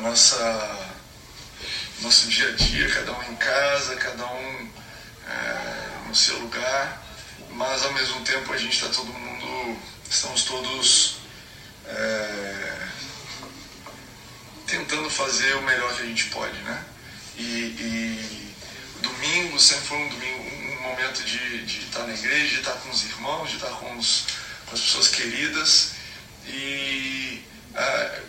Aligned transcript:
nossa 0.00 0.90
nosso 2.00 2.28
dia 2.28 2.48
a 2.48 2.52
dia, 2.52 2.88
cada 2.88 3.12
um 3.12 3.22
em 3.24 3.36
casa, 3.36 3.94
cada 3.96 4.26
um 4.26 4.70
é, 5.28 6.08
no 6.08 6.14
seu 6.14 6.38
lugar, 6.38 7.02
mas 7.50 7.82
ao 7.82 7.92
mesmo 7.92 8.20
tempo 8.22 8.52
a 8.52 8.56
gente 8.56 8.72
está 8.72 8.88
todo 8.88 9.12
mundo, 9.12 9.78
estamos 10.08 10.44
todos 10.44 11.16
é, 11.86 12.88
tentando 14.66 15.10
fazer 15.10 15.56
o 15.56 15.62
melhor 15.62 15.94
que 15.94 16.02
a 16.02 16.06
gente 16.06 16.24
pode, 16.26 16.56
né? 16.58 16.84
E, 17.36 17.42
e 17.42 18.54
domingo 19.02 19.58
sempre 19.58 19.86
foi 19.86 19.98
um 19.98 20.08
domingo, 20.08 20.42
um 20.42 20.82
momento 20.82 21.22
de, 21.22 21.64
de 21.66 21.80
estar 21.80 22.04
na 22.04 22.14
igreja, 22.14 22.48
de 22.48 22.60
estar 22.60 22.72
com 22.72 22.90
os 22.90 23.04
irmãos, 23.04 23.50
de 23.50 23.56
estar 23.56 23.70
com, 23.70 23.98
os, 23.98 24.26
com 24.66 24.74
as 24.74 24.80
pessoas 24.80 25.08
queridas 25.08 25.92
e 26.46 27.44
é, 27.74 28.19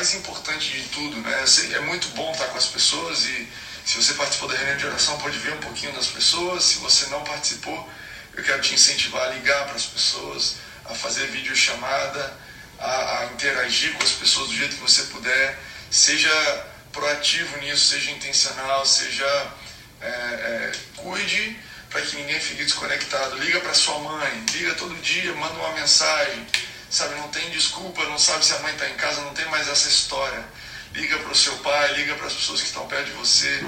mais 0.00 0.14
importante 0.14 0.70
de 0.70 0.82
tudo, 0.88 1.18
né? 1.18 1.44
É 1.74 1.80
muito 1.80 2.08
bom 2.16 2.32
estar 2.32 2.46
com 2.46 2.56
as 2.56 2.68
pessoas 2.68 3.22
e 3.26 3.46
se 3.84 3.96
você 3.96 4.14
participou 4.14 4.48
da 4.48 4.56
reunião 4.56 4.78
de 4.78 4.86
oração 4.86 5.18
pode 5.18 5.38
ver 5.38 5.52
um 5.52 5.58
pouquinho 5.58 5.92
das 5.92 6.06
pessoas. 6.06 6.64
Se 6.64 6.76
você 6.76 7.04
não 7.08 7.22
participou, 7.22 7.86
eu 8.34 8.42
quero 8.42 8.62
te 8.62 8.72
incentivar 8.72 9.28
a 9.28 9.32
ligar 9.32 9.66
para 9.66 9.74
as 9.74 9.84
pessoas, 9.84 10.56
a 10.86 10.94
fazer 10.94 11.26
videochamada, 11.26 12.34
a, 12.78 13.18
a 13.18 13.26
interagir 13.26 13.92
com 13.92 14.02
as 14.02 14.12
pessoas 14.12 14.48
do 14.48 14.56
jeito 14.56 14.76
que 14.76 14.80
você 14.80 15.02
puder. 15.02 15.58
Seja 15.90 16.66
proativo 16.92 17.58
nisso, 17.58 17.90
seja 17.90 18.10
intencional, 18.10 18.86
seja 18.86 19.52
é, 20.00 20.08
é, 20.08 20.72
cuide 20.96 21.58
para 21.90 22.00
que 22.00 22.16
ninguém 22.16 22.40
fique 22.40 22.64
desconectado. 22.64 23.36
Liga 23.36 23.60
para 23.60 23.74
sua 23.74 23.98
mãe, 23.98 24.46
liga 24.54 24.74
todo 24.76 24.94
dia, 25.02 25.34
manda 25.34 25.52
uma 25.56 25.72
mensagem 25.72 26.46
sabe, 26.90 27.14
não 27.14 27.28
tem 27.28 27.48
desculpa, 27.50 28.04
não 28.04 28.18
sabe 28.18 28.44
se 28.44 28.52
a 28.52 28.58
mãe 28.58 28.72
está 28.72 28.88
em 28.88 28.96
casa, 28.96 29.22
não 29.22 29.32
tem 29.32 29.46
mais 29.46 29.68
essa 29.68 29.88
história. 29.88 30.44
Liga 30.92 31.16
para 31.18 31.30
o 31.30 31.36
seu 31.36 31.56
pai, 31.58 31.94
liga 31.94 32.16
para 32.16 32.26
as 32.26 32.32
pessoas 32.32 32.60
que 32.60 32.66
estão 32.66 32.86
perto 32.88 33.06
de 33.06 33.12
você. 33.12 33.64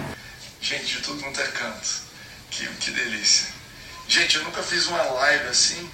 Gente, 0.60 0.96
de 0.96 1.02
tudo 1.02 1.20
não 1.20 1.28
é 1.28 1.46
canto. 1.48 1.88
Que, 2.50 2.66
que 2.66 2.90
delícia. 2.90 3.46
Gente, 4.08 4.36
eu 4.36 4.44
nunca 4.44 4.62
fiz 4.62 4.86
uma 4.86 5.02
live 5.02 5.48
assim. 5.48 5.90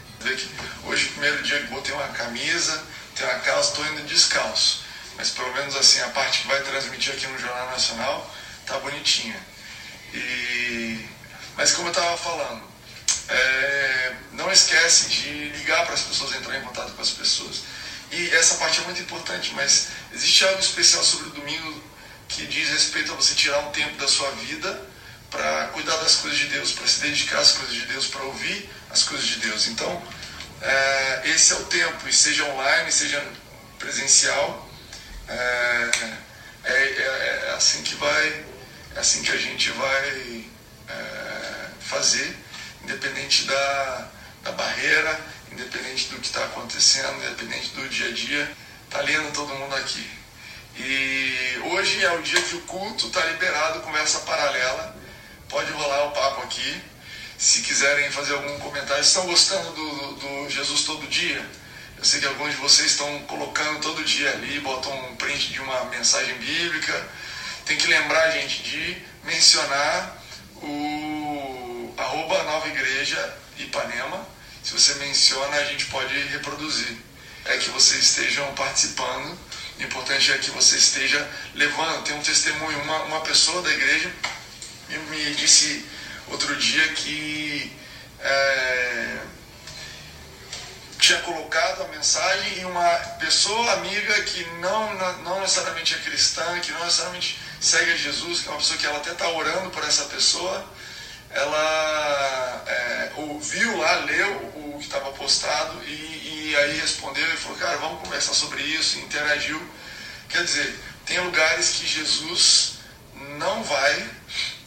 Hoje, 0.85 1.07
primeiro 1.11 1.43
dia 1.43 1.61
que 1.61 1.67
botei 1.67 1.95
uma 1.95 2.09
camisa, 2.09 2.83
tenho 3.15 3.31
uma 3.31 3.39
calça, 3.41 3.71
estou 3.71 3.87
indo 3.87 4.07
descalço. 4.07 4.83
Mas 5.17 5.31
pelo 5.31 5.53
menos 5.53 5.77
assim, 5.77 6.01
a 6.01 6.09
parte 6.09 6.41
que 6.41 6.49
vai 6.49 6.63
transmitir 6.63 7.13
aqui 7.13 7.27
no 7.27 7.39
Jornal 7.39 7.71
Nacional 7.71 8.35
tá 8.67 8.79
bonitinha. 8.79 9.39
E... 10.15 11.07
Mas 11.57 11.73
como 11.73 11.89
eu 11.89 11.93
estava 11.93 12.17
falando, 12.17 12.63
é, 13.29 14.17
não 14.33 14.51
esquece 14.51 15.09
de 15.09 15.49
ligar 15.51 15.85
para 15.85 15.95
as 15.95 16.03
pessoas, 16.03 16.35
entrar 16.35 16.57
em 16.59 16.63
contato 16.63 16.93
com 16.93 17.03
as 17.03 17.11
pessoas. 17.11 17.63
E 18.11 18.31
essa 18.31 18.55
parte 18.57 18.81
é 18.81 18.85
muito 18.85 19.03
importante, 19.03 19.53
mas 19.55 19.89
existe 20.13 20.45
algo 20.45 20.61
especial 20.61 21.05
sobre 21.05 21.29
o 21.29 21.31
domingo 21.33 21.83
que 22.29 22.47
diz 22.47 22.69
respeito 22.71 23.13
a 23.13 23.17
você 23.17 23.35
tirar 23.35 23.59
um 23.61 23.71
tempo 23.71 23.97
da 23.99 24.09
sua 24.09 24.31
vida 24.33 24.87
para 25.31 25.69
cuidar 25.69 25.97
das 25.97 26.17
coisas 26.17 26.39
de 26.39 26.47
Deus, 26.47 26.73
para 26.73 26.87
se 26.87 27.01
dedicar 27.01 27.39
às 27.39 27.53
coisas 27.53 27.75
de 27.75 27.87
Deus, 27.87 28.07
para 28.07 28.23
ouvir 28.23 28.71
as 28.91 29.03
coisas 29.03 29.27
de 29.27 29.37
Deus. 29.41 29.69
Então, 29.69 30.03
é, 30.63 31.23
esse 31.27 31.53
é 31.53 31.57
o 31.57 31.65
tempo, 31.65 32.09
e 32.09 32.13
seja 32.13 32.45
online, 32.45 32.91
seja 32.91 33.23
presencial, 33.79 34.69
é, 35.29 35.91
é, 36.65 36.73
é, 36.73 37.45
é 37.49 37.55
assim 37.57 37.83
que 37.83 37.95
vai, 37.97 38.45
é 38.97 38.99
assim 38.99 39.23
que 39.23 39.33
a 39.33 39.37
gente 39.37 39.71
vai 39.73 40.45
é, 40.89 41.69
fazer 41.81 42.35
independente 42.83 43.45
da, 43.45 44.09
da 44.43 44.53
barreira, 44.53 45.21
independente 45.53 46.09
do 46.09 46.21
que 46.21 46.27
está 46.27 46.45
acontecendo, 46.45 47.17
independente 47.25 47.69
do 47.71 47.89
dia 47.89 48.09
a 48.09 48.13
dia, 48.13 48.53
está 48.85 49.01
lendo 49.03 49.33
todo 49.33 49.55
mundo 49.55 49.75
aqui. 49.75 50.09
E 50.79 51.61
hoje 51.65 52.05
é 52.05 52.13
o 52.13 52.23
dia 52.23 52.41
que 52.41 52.57
o 52.57 52.61
culto 52.63 53.09
está 53.09 53.25
liberado, 53.27 53.81
conversa 53.81 54.21
paralela. 54.21 54.97
Pode 55.49 55.73
rolar 55.73 56.05
o 56.05 56.13
papo 56.13 56.43
aqui. 56.43 56.83
Se 57.37 57.63
quiserem 57.63 58.11
fazer 58.13 58.35
algum 58.35 58.59
comentário, 58.59 59.03
estão 59.03 59.27
gostando 59.27 59.73
do, 59.73 60.13
do 60.15 60.51
Jesus 60.51 60.83
todo 60.83 61.07
dia? 61.09 61.45
Eu 61.97 62.05
sei 62.05 62.21
que 62.21 62.27
alguns 62.27 62.53
de 62.53 62.57
vocês 62.59 62.93
estão 62.93 63.23
colocando 63.23 63.81
todo 63.81 64.05
dia 64.05 64.31
ali, 64.31 64.61
botam 64.61 64.93
um 65.11 65.17
print 65.17 65.53
de 65.53 65.61
uma 65.61 65.85
mensagem 65.87 66.37
bíblica. 66.39 67.09
Tem 67.65 67.77
que 67.77 67.89
lembrar, 67.89 68.31
gente, 68.31 68.63
de 68.63 69.03
mencionar 69.25 70.17
o 70.63 71.18
arroba 72.19 72.43
Nova 72.43 72.67
Igreja 72.67 73.37
Ipanema. 73.59 74.27
Se 74.65 74.73
você 74.73 74.95
menciona, 74.95 75.57
a 75.57 75.65
gente 75.65 75.87
pode 75.87 76.13
reproduzir. 76.29 76.97
É 77.45 77.57
que 77.59 77.71
vocês 77.71 78.03
estejam 78.03 78.53
participando. 78.55 79.39
O 79.79 79.83
importante 79.83 80.33
é 80.33 80.39
que 80.39 80.51
você 80.51 80.77
esteja 80.77 81.27
levando. 81.55 82.03
Tem 82.03 82.17
um 82.17 82.23
testemunho, 82.23 82.83
uma, 82.83 83.03
uma 83.05 83.21
pessoa 83.21 83.63
da 83.63 83.71
igreja 83.71 84.11
me, 84.89 84.99
me 84.99 85.35
disse 85.37 85.87
outro 86.29 86.57
dia 86.57 86.89
que 86.95 87.73
é, 88.21 89.19
tinha 90.99 91.21
colocado 91.21 91.83
a 91.85 91.89
mensagem 91.89 92.59
e 92.59 92.65
uma 92.65 92.91
pessoa 93.21 93.73
amiga 93.75 94.23
que 94.23 94.45
não, 94.61 94.93
não 95.23 95.41
necessariamente 95.41 95.95
é 95.95 95.99
cristã, 95.99 96.59
que 96.61 96.73
não 96.73 96.85
necessariamente 96.85 97.39
segue 97.61 97.93
a 97.93 97.97
Jesus, 97.97 98.41
que 98.41 98.49
é 98.49 98.51
uma 98.51 98.59
pessoa 98.59 98.79
que 98.79 98.87
ela 98.87 98.99
até 98.99 99.13
está 99.13 99.29
orando 99.29 99.71
por 99.71 99.85
essa 99.85 100.05
pessoa, 100.05 100.67
ela 101.31 102.65
é, 102.67 103.13
ouviu 103.17 103.77
lá, 103.79 103.97
leu 104.05 104.37
o 104.57 104.79
que 104.79 104.87
estava 104.87 105.11
postado 105.13 105.83
e, 105.85 106.51
e, 106.51 106.57
aí 106.57 106.81
respondeu 106.81 107.27
e 107.33 107.37
falou, 107.37 107.59
cara, 107.59 107.77
vamos 107.79 108.01
conversar 108.01 108.35
sobre 108.35 108.63
isso, 108.63 108.99
interagiu. 108.99 109.61
Quer 110.29 110.45
dizer, 110.45 110.79
tem 111.05 111.21
lugares 111.21 111.71
que 111.71 111.87
Jesus 111.87 112.79
não 113.39 113.63
vai, 113.63 114.11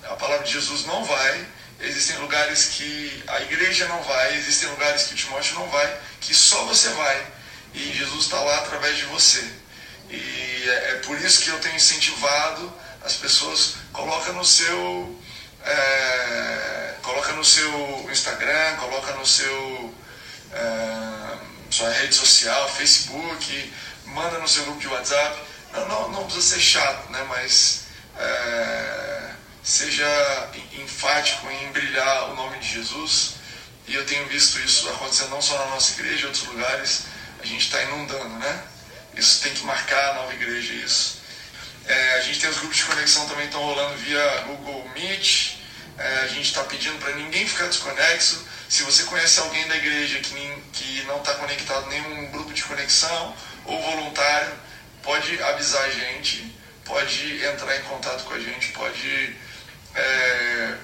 a 0.03 0.15
palavra 0.15 0.45
de 0.45 0.53
Jesus 0.53 0.85
não 0.85 1.03
vai, 1.03 1.47
existem 1.79 2.17
lugares 2.17 2.65
que 2.65 3.23
a 3.27 3.41
igreja 3.41 3.87
não 3.87 4.03
vai, 4.03 4.35
existem 4.37 4.69
lugares 4.69 5.03
que 5.03 5.13
o 5.13 5.17
Timóteo 5.17 5.55
não 5.55 5.67
vai, 5.69 5.99
que 6.19 6.33
só 6.33 6.65
você 6.65 6.89
vai. 6.89 7.27
E 7.73 7.93
Jesus 7.93 8.25
está 8.25 8.39
lá 8.39 8.57
através 8.57 8.97
de 8.97 9.05
você. 9.05 9.43
E 10.09 10.63
é, 10.67 10.91
é 10.91 10.95
por 11.05 11.19
isso 11.19 11.41
que 11.41 11.49
eu 11.49 11.59
tenho 11.59 11.75
incentivado 11.75 12.71
as 13.03 13.15
pessoas, 13.15 13.75
coloca 13.91 14.31
no 14.33 14.45
seu 14.45 15.19
é, 15.65 16.95
coloca 17.01 17.33
no 17.33 17.43
seu 17.43 18.09
Instagram, 18.11 18.75
coloca 18.77 19.13
no 19.13 19.25
seu 19.25 19.93
é, 20.53 21.37
sua 21.69 21.89
rede 21.89 22.13
social, 22.13 22.69
Facebook, 22.69 23.73
manda 24.05 24.37
no 24.39 24.47
seu 24.47 24.63
grupo 24.65 24.79
de 24.79 24.87
WhatsApp. 24.87 25.41
Não, 25.71 25.87
não, 25.87 26.09
não 26.09 26.23
precisa 26.25 26.55
ser 26.55 26.61
chato, 26.61 27.09
né? 27.11 27.25
mas 27.29 27.85
é, 28.17 29.29
seja 29.63 30.49
enfático 30.73 31.49
em 31.49 31.71
brilhar 31.71 32.29
o 32.29 32.35
nome 32.35 32.59
de 32.59 32.73
Jesus. 32.73 33.35
E 33.87 33.95
eu 33.95 34.05
tenho 34.05 34.27
visto 34.27 34.59
isso 34.59 34.89
acontecendo 34.89 35.29
não 35.29 35.41
só 35.41 35.57
na 35.59 35.67
nossa 35.67 35.93
igreja, 35.93 36.23
em 36.23 36.25
outros 36.25 36.45
lugares. 36.47 37.03
A 37.39 37.45
gente 37.45 37.65
está 37.65 37.81
inundando, 37.83 38.37
né? 38.37 38.63
Isso 39.15 39.41
tem 39.41 39.53
que 39.53 39.63
marcar 39.63 40.11
a 40.11 40.13
nova 40.15 40.33
igreja, 40.33 40.73
isso. 40.73 41.20
É, 41.85 42.13
a 42.13 42.21
gente 42.21 42.39
tem 42.39 42.49
os 42.49 42.57
grupos 42.57 42.77
de 42.77 42.83
conexão 42.85 43.27
também 43.27 43.45
estão 43.45 43.61
rolando 43.61 43.95
via 43.97 44.43
Google 44.47 44.89
Meet. 44.93 45.57
É, 45.97 46.19
a 46.21 46.27
gente 46.27 46.47
está 46.47 46.63
pedindo 46.63 46.97
para 46.99 47.13
ninguém 47.15 47.47
ficar 47.47 47.67
desconexo. 47.67 48.45
Se 48.69 48.83
você 48.83 49.03
conhece 49.03 49.39
alguém 49.39 49.67
da 49.67 49.75
igreja 49.75 50.19
que, 50.19 50.63
que 50.73 51.03
não 51.03 51.17
está 51.17 51.33
conectado 51.35 51.85
em 51.87 52.01
nenhum 52.01 52.31
grupo 52.31 52.53
de 52.53 52.63
conexão 52.63 53.35
ou 53.65 53.81
voluntário, 53.81 54.53
pode 55.03 55.41
avisar 55.43 55.83
a 55.83 55.89
gente, 55.89 56.55
pode 56.85 57.43
entrar 57.45 57.77
em 57.77 57.81
contato 57.83 58.23
com 58.23 58.33
a 58.33 58.39
gente, 58.39 58.69
pode. 58.69 59.35
É, 59.93 60.77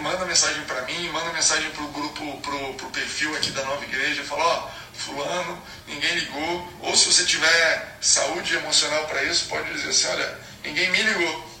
manda 0.00 0.24
mensagem 0.24 0.62
para 0.64 0.82
mim, 0.82 1.08
manda 1.10 1.32
mensagem 1.32 1.70
para 1.70 1.82
o 1.84 1.88
grupo, 1.88 2.40
para 2.40 2.86
o 2.86 2.90
perfil 2.90 3.36
aqui 3.36 3.50
da 3.50 3.64
nova 3.64 3.84
igreja, 3.84 4.22
fala, 4.24 4.44
ó, 4.44 4.70
fulano, 4.96 5.62
ninguém 5.86 6.14
ligou. 6.14 6.72
Ou 6.82 6.96
se 6.96 7.06
você 7.06 7.24
tiver 7.24 7.96
saúde 8.00 8.54
emocional 8.54 9.06
para 9.06 9.22
isso, 9.24 9.46
pode 9.46 9.72
dizer 9.72 9.90
assim, 9.90 10.06
olha, 10.08 10.38
ninguém 10.62 10.90
me 10.90 11.02
ligou. 11.02 11.54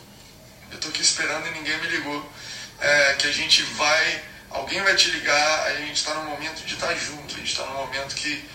Eu 0.70 0.76
estou 0.76 0.90
aqui 0.90 1.02
esperando 1.02 1.46
e 1.46 1.50
ninguém 1.52 1.78
me 1.78 1.88
ligou. 1.88 2.32
É, 2.80 3.14
que 3.14 3.26
a 3.26 3.32
gente 3.32 3.62
vai, 3.62 4.24
alguém 4.50 4.82
vai 4.82 4.94
te 4.94 5.10
ligar, 5.10 5.66
a 5.66 5.74
gente 5.76 5.94
está 5.94 6.14
no 6.14 6.24
momento 6.30 6.64
de 6.66 6.74
estar 6.74 6.88
tá 6.88 6.94
junto, 6.94 7.34
a 7.34 7.38
gente 7.38 7.50
está 7.50 7.64
no 7.64 7.74
momento 7.74 8.14
que 8.14 8.48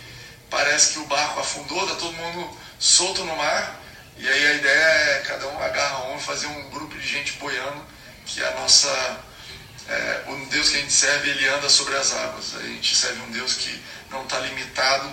parece 0.50 0.94
que 0.94 1.00
o 1.00 1.06
barco 1.06 1.40
afundou, 1.40 1.84
está 1.84 1.96
todo 1.96 2.14
mundo 2.14 2.58
solto 2.80 3.24
no 3.24 3.36
mar, 3.36 3.80
e 4.18 4.28
aí 4.28 4.48
a 4.48 4.54
ideia 4.54 4.84
é 4.84 5.24
cada 5.26 5.48
um 5.48 5.64
agarra 5.64 6.10
um 6.10 6.18
e 6.18 6.22
fazer 6.22 6.48
um 6.48 6.70
grupo 6.70 6.98
de 6.98 7.08
gente 7.08 7.34
boiando, 7.34 7.86
que 8.26 8.44
a 8.44 8.52
nossa. 8.52 9.29
O 10.42 10.46
Deus 10.48 10.70
que 10.70 10.78
a 10.78 10.82
gente 10.82 10.94
serve, 10.94 11.30
ele 11.30 11.48
anda 11.50 11.70
sobre 11.70 11.96
as 11.96 12.14
águas. 12.14 12.56
A 12.56 12.62
gente 12.62 12.96
serve 12.96 13.22
um 13.22 13.32
Deus 13.32 13.54
que 13.56 13.82
não 14.10 14.24
está 14.24 14.40
limitado 14.40 15.10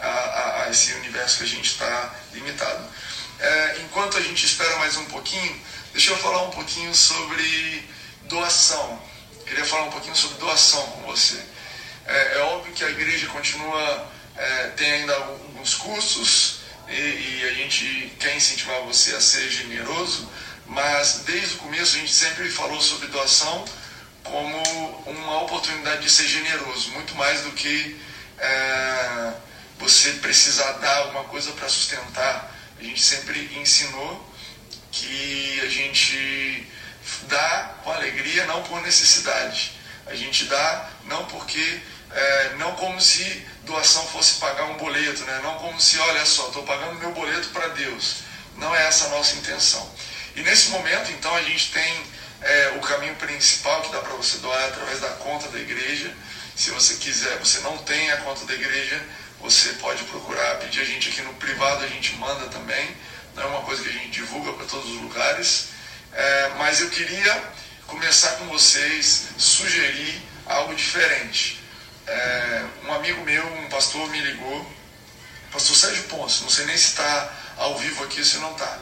a, 0.00 0.06
a, 0.06 0.62
a, 0.64 0.70
esse 0.70 0.92
universo 0.94 1.38
que 1.38 1.44
a 1.44 1.46
gente 1.46 1.70
está 1.70 2.14
limitado. 2.32 2.84
É, 3.38 3.80
enquanto 3.84 4.16
a 4.18 4.20
gente 4.20 4.44
espera 4.44 4.76
mais 4.78 4.96
um 4.96 5.04
pouquinho, 5.06 5.60
deixa 5.92 6.10
eu 6.10 6.18
falar 6.18 6.42
um 6.42 6.50
pouquinho 6.50 6.94
sobre 6.94 7.88
doação. 8.24 9.00
Queria 9.46 9.64
falar 9.64 9.84
um 9.84 9.90
pouquinho 9.90 10.16
sobre 10.16 10.38
doação 10.38 10.82
com 10.82 11.02
você. 11.02 11.40
É, 12.06 12.38
é 12.38 12.38
óbvio 12.40 12.72
que 12.74 12.84
a 12.84 12.90
igreja 12.90 13.26
continua, 13.28 14.10
é, 14.36 14.66
tem 14.76 14.92
ainda 14.92 15.14
alguns 15.14 15.74
custos, 15.74 16.60
e, 16.88 16.92
e 16.92 17.48
a 17.48 17.54
gente 17.54 18.12
quer 18.18 18.36
incentivar 18.36 18.80
você 18.82 19.14
a 19.14 19.20
ser 19.20 19.48
generoso, 19.50 20.28
mas 20.66 21.22
desde 21.24 21.54
o 21.54 21.58
começo 21.58 21.96
a 21.96 22.00
gente 22.00 22.12
sempre 22.12 22.50
falou 22.50 22.80
sobre 22.80 23.06
doação 23.08 23.64
como 24.24 24.58
uma 25.06 25.42
oportunidade 25.42 26.02
de 26.02 26.10
ser 26.10 26.26
generoso, 26.26 26.90
muito 26.92 27.14
mais 27.14 27.42
do 27.42 27.52
que 27.52 28.00
é, 28.38 29.32
você 29.78 30.12
precisar 30.14 30.72
dar 30.72 30.96
alguma 30.98 31.24
coisa 31.24 31.52
para 31.52 31.68
sustentar. 31.68 32.52
A 32.78 32.82
gente 32.82 33.02
sempre 33.02 33.50
ensinou 33.56 34.34
que 34.90 35.60
a 35.60 35.68
gente 35.68 36.66
dá 37.28 37.74
com 37.82 37.92
alegria, 37.92 38.46
não 38.46 38.62
por 38.62 38.80
necessidade. 38.82 39.72
A 40.06 40.14
gente 40.14 40.44
dá 40.46 40.90
não 41.04 41.24
porque, 41.26 41.80
é, 42.10 42.54
não 42.56 42.72
como 42.72 43.00
se 43.00 43.46
doação 43.64 44.06
fosse 44.08 44.38
pagar 44.40 44.64
um 44.64 44.76
boleto, 44.76 45.22
né? 45.24 45.40
não 45.42 45.54
como 45.56 45.80
se, 45.80 45.98
olha 45.98 46.24
só, 46.24 46.48
estou 46.48 46.62
pagando 46.64 46.98
meu 46.98 47.12
boleto 47.12 47.48
para 47.48 47.68
Deus. 47.68 48.16
Não 48.56 48.74
é 48.74 48.86
essa 48.86 49.06
a 49.06 49.08
nossa 49.10 49.36
intenção. 49.36 49.90
E 50.36 50.42
nesse 50.42 50.70
momento, 50.70 51.10
então, 51.12 51.34
a 51.34 51.42
gente 51.42 51.72
tem 51.72 52.02
é, 52.44 52.74
o 52.76 52.80
caminho 52.80 53.14
principal 53.16 53.80
que 53.82 53.90
dá 53.90 54.00
para 54.00 54.14
você 54.14 54.36
doar 54.38 54.64
através 54.68 55.00
da 55.00 55.08
conta 55.10 55.48
da 55.48 55.58
igreja. 55.58 56.14
Se 56.54 56.70
você 56.70 56.94
quiser, 56.96 57.38
você 57.38 57.58
não 57.60 57.78
tem 57.78 58.12
a 58.12 58.18
conta 58.18 58.44
da 58.44 58.54
igreja, 58.54 59.02
você 59.40 59.70
pode 59.74 60.04
procurar, 60.04 60.58
pedir 60.58 60.82
a 60.82 60.84
gente 60.84 61.08
aqui 61.08 61.22
no 61.22 61.34
privado, 61.34 61.84
a 61.84 61.88
gente 61.88 62.14
manda 62.16 62.46
também. 62.48 62.96
Não 63.34 63.42
é 63.42 63.46
uma 63.46 63.62
coisa 63.62 63.82
que 63.82 63.88
a 63.88 63.92
gente 63.92 64.10
divulga 64.10 64.52
para 64.52 64.66
todos 64.66 64.88
os 64.90 65.00
lugares. 65.00 65.68
É, 66.12 66.52
mas 66.58 66.80
eu 66.80 66.90
queria 66.90 67.42
começar 67.86 68.32
com 68.32 68.46
vocês, 68.46 69.28
sugerir 69.38 70.22
algo 70.46 70.74
diferente. 70.74 71.60
É, 72.06 72.64
um 72.84 72.92
amigo 72.92 73.24
meu, 73.24 73.46
um 73.54 73.68
pastor, 73.70 74.08
me 74.10 74.20
ligou, 74.20 74.70
pastor 75.50 75.74
Sérgio 75.76 76.04
Ponce, 76.04 76.42
não 76.42 76.50
sei 76.50 76.66
nem 76.66 76.76
se 76.76 76.88
está 76.88 77.32
ao 77.56 77.78
vivo 77.78 78.04
aqui 78.04 78.18
ou 78.18 78.24
se 78.24 78.36
não 78.36 78.52
está. 78.52 78.78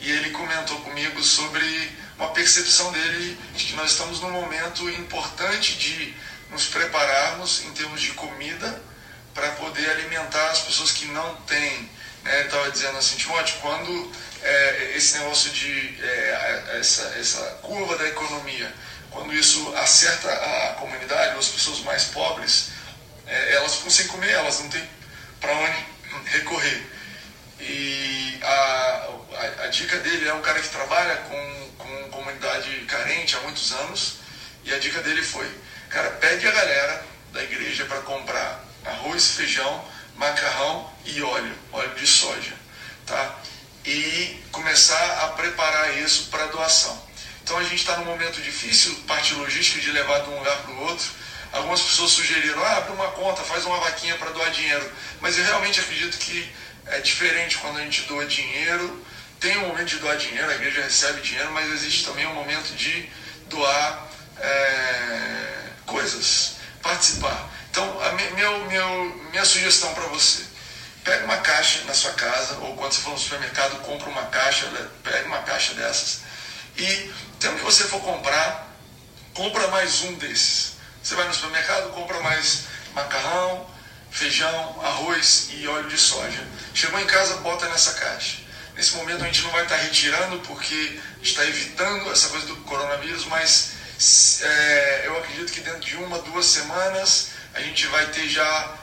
E 0.00 0.10
ele 0.10 0.30
comentou 0.30 0.78
comigo 0.80 1.22
sobre 1.22 2.03
uma 2.18 2.28
percepção 2.30 2.92
dele 2.92 3.38
de 3.54 3.64
que 3.64 3.72
nós 3.74 3.92
estamos 3.92 4.20
num 4.20 4.30
momento 4.30 4.88
importante 4.90 5.76
de 5.76 6.14
nos 6.50 6.66
prepararmos 6.66 7.64
em 7.64 7.72
termos 7.72 8.00
de 8.00 8.12
comida 8.12 8.80
para 9.34 9.50
poder 9.52 9.90
alimentar 9.90 10.50
as 10.50 10.60
pessoas 10.60 10.92
que 10.92 11.06
não 11.06 11.34
têm. 11.42 11.90
Né? 12.22 12.42
Estava 12.42 12.70
dizendo 12.70 12.96
assim, 12.96 13.16
Timóteo, 13.16 13.56
quando 13.60 14.12
é, 14.42 14.92
esse 14.96 15.18
negócio 15.18 15.50
de 15.50 15.98
é, 16.00 16.78
essa, 16.78 17.02
essa 17.18 17.40
curva 17.62 17.96
da 17.98 18.06
economia, 18.06 18.72
quando 19.10 19.34
isso 19.34 19.74
acerta 19.76 20.30
a 20.32 20.74
comunidade, 20.74 21.36
as 21.36 21.48
pessoas 21.48 21.80
mais 21.80 22.04
pobres, 22.04 22.70
é, 23.26 23.54
elas 23.54 23.76
ficam 23.76 23.90
sem 23.90 24.06
comer, 24.08 24.30
elas 24.30 24.60
não 24.60 24.68
têm 24.68 24.88
para 25.40 25.52
onde 25.52 25.86
recorrer. 26.26 26.86
E 27.60 28.38
a, 28.42 29.08
a, 29.32 29.64
a, 29.64 29.66
dica 29.68 29.96
dele 29.98 30.28
é 30.28 30.34
um 30.34 30.42
cara 30.42 30.60
que 30.60 30.68
trabalha 30.68 31.16
com 31.16 31.63
comunidade 32.64 32.84
carente 32.86 33.36
há 33.36 33.40
muitos 33.40 33.72
anos, 33.72 34.16
e 34.64 34.72
a 34.72 34.78
dica 34.78 35.02
dele 35.02 35.22
foi, 35.22 35.48
cara, 35.90 36.10
pede 36.12 36.46
a 36.48 36.50
galera 36.50 37.06
da 37.32 37.42
igreja 37.42 37.84
para 37.84 38.00
comprar 38.00 38.64
arroz, 38.84 39.32
feijão, 39.32 39.84
macarrão 40.16 40.90
e 41.04 41.22
óleo, 41.22 41.54
óleo 41.72 41.94
de 41.94 42.06
soja, 42.06 42.54
tá? 43.06 43.38
E 43.84 44.42
começar 44.50 45.24
a 45.24 45.28
preparar 45.28 45.98
isso 45.98 46.28
para 46.30 46.46
doação. 46.46 47.04
Então 47.42 47.58
a 47.58 47.62
gente 47.62 47.76
está 47.76 47.98
num 47.98 48.06
momento 48.06 48.40
difícil, 48.40 48.94
parte 49.06 49.34
logística 49.34 49.80
de 49.80 49.90
levar 49.90 50.20
de 50.20 50.30
um 50.30 50.38
lugar 50.38 50.56
para 50.62 50.72
o 50.72 50.80
outro. 50.84 51.10
Algumas 51.52 51.82
pessoas 51.82 52.10
sugeriram, 52.12 52.64
ah, 52.64 52.78
abre 52.78 52.92
uma 52.92 53.08
conta, 53.12 53.42
faz 53.42 53.64
uma 53.66 53.78
vaquinha 53.80 54.16
para 54.16 54.30
doar 54.30 54.50
dinheiro. 54.50 54.90
Mas 55.20 55.36
eu 55.36 55.44
realmente 55.44 55.78
acredito 55.78 56.16
que 56.18 56.50
é 56.86 57.00
diferente 57.00 57.58
quando 57.58 57.78
a 57.78 57.82
gente 57.82 58.02
doa 58.02 58.24
dinheiro. 58.24 59.04
Tem 59.44 59.58
um 59.58 59.68
momento 59.68 59.88
de 59.88 59.98
doar 59.98 60.16
dinheiro, 60.16 60.48
a 60.48 60.54
igreja 60.54 60.80
recebe 60.80 61.20
dinheiro, 61.20 61.52
mas 61.52 61.70
existe 61.70 62.06
também 62.06 62.26
um 62.26 62.32
momento 62.32 62.74
de 62.76 63.10
doar 63.46 64.08
é, 64.40 65.68
coisas, 65.84 66.52
participar. 66.80 67.50
Então, 67.70 68.00
a 68.00 68.12
meu, 68.12 68.64
meu, 68.64 69.04
minha 69.30 69.44
sugestão 69.44 69.92
para 69.92 70.06
você, 70.06 70.42
pega 71.04 71.26
uma 71.26 71.36
caixa 71.36 71.84
na 71.84 71.92
sua 71.92 72.12
casa, 72.12 72.54
ou 72.54 72.74
quando 72.74 72.94
você 72.94 73.02
for 73.02 73.10
no 73.10 73.18
supermercado, 73.18 73.82
compra 73.82 74.08
uma 74.08 74.24
caixa, 74.28 74.64
pega 75.02 75.26
uma 75.26 75.42
caixa 75.42 75.74
dessas, 75.74 76.20
e 76.78 77.12
sempre 77.38 77.58
que 77.58 77.64
você 77.64 77.84
for 77.84 78.00
comprar, 78.00 78.74
compra 79.34 79.68
mais 79.68 80.00
um 80.04 80.14
desses. 80.14 80.76
Você 81.02 81.14
vai 81.16 81.28
no 81.28 81.34
supermercado, 81.34 81.92
compra 81.92 82.18
mais 82.20 82.60
macarrão, 82.94 83.68
feijão, 84.10 84.80
arroz 84.82 85.48
e 85.50 85.68
óleo 85.68 85.90
de 85.90 85.98
soja. 85.98 86.42
Chegou 86.72 86.98
em 86.98 87.06
casa, 87.06 87.36
bota 87.42 87.68
nessa 87.68 87.92
caixa. 87.92 88.43
Nesse 88.76 88.96
momento 88.96 89.22
a 89.22 89.26
gente 89.26 89.42
não 89.42 89.50
vai 89.50 89.62
estar 89.62 89.76
retirando 89.76 90.38
porque 90.40 90.98
está 91.22 91.44
evitando 91.44 92.10
essa 92.10 92.28
coisa 92.28 92.46
do 92.46 92.56
coronavírus, 92.58 93.24
mas 93.26 93.72
é, 94.42 95.02
eu 95.06 95.16
acredito 95.18 95.52
que 95.52 95.60
dentro 95.60 95.80
de 95.80 95.96
uma, 95.96 96.18
duas 96.18 96.46
semanas 96.46 97.30
a 97.54 97.60
gente 97.60 97.86
vai 97.86 98.06
ter 98.08 98.28
já 98.28 98.78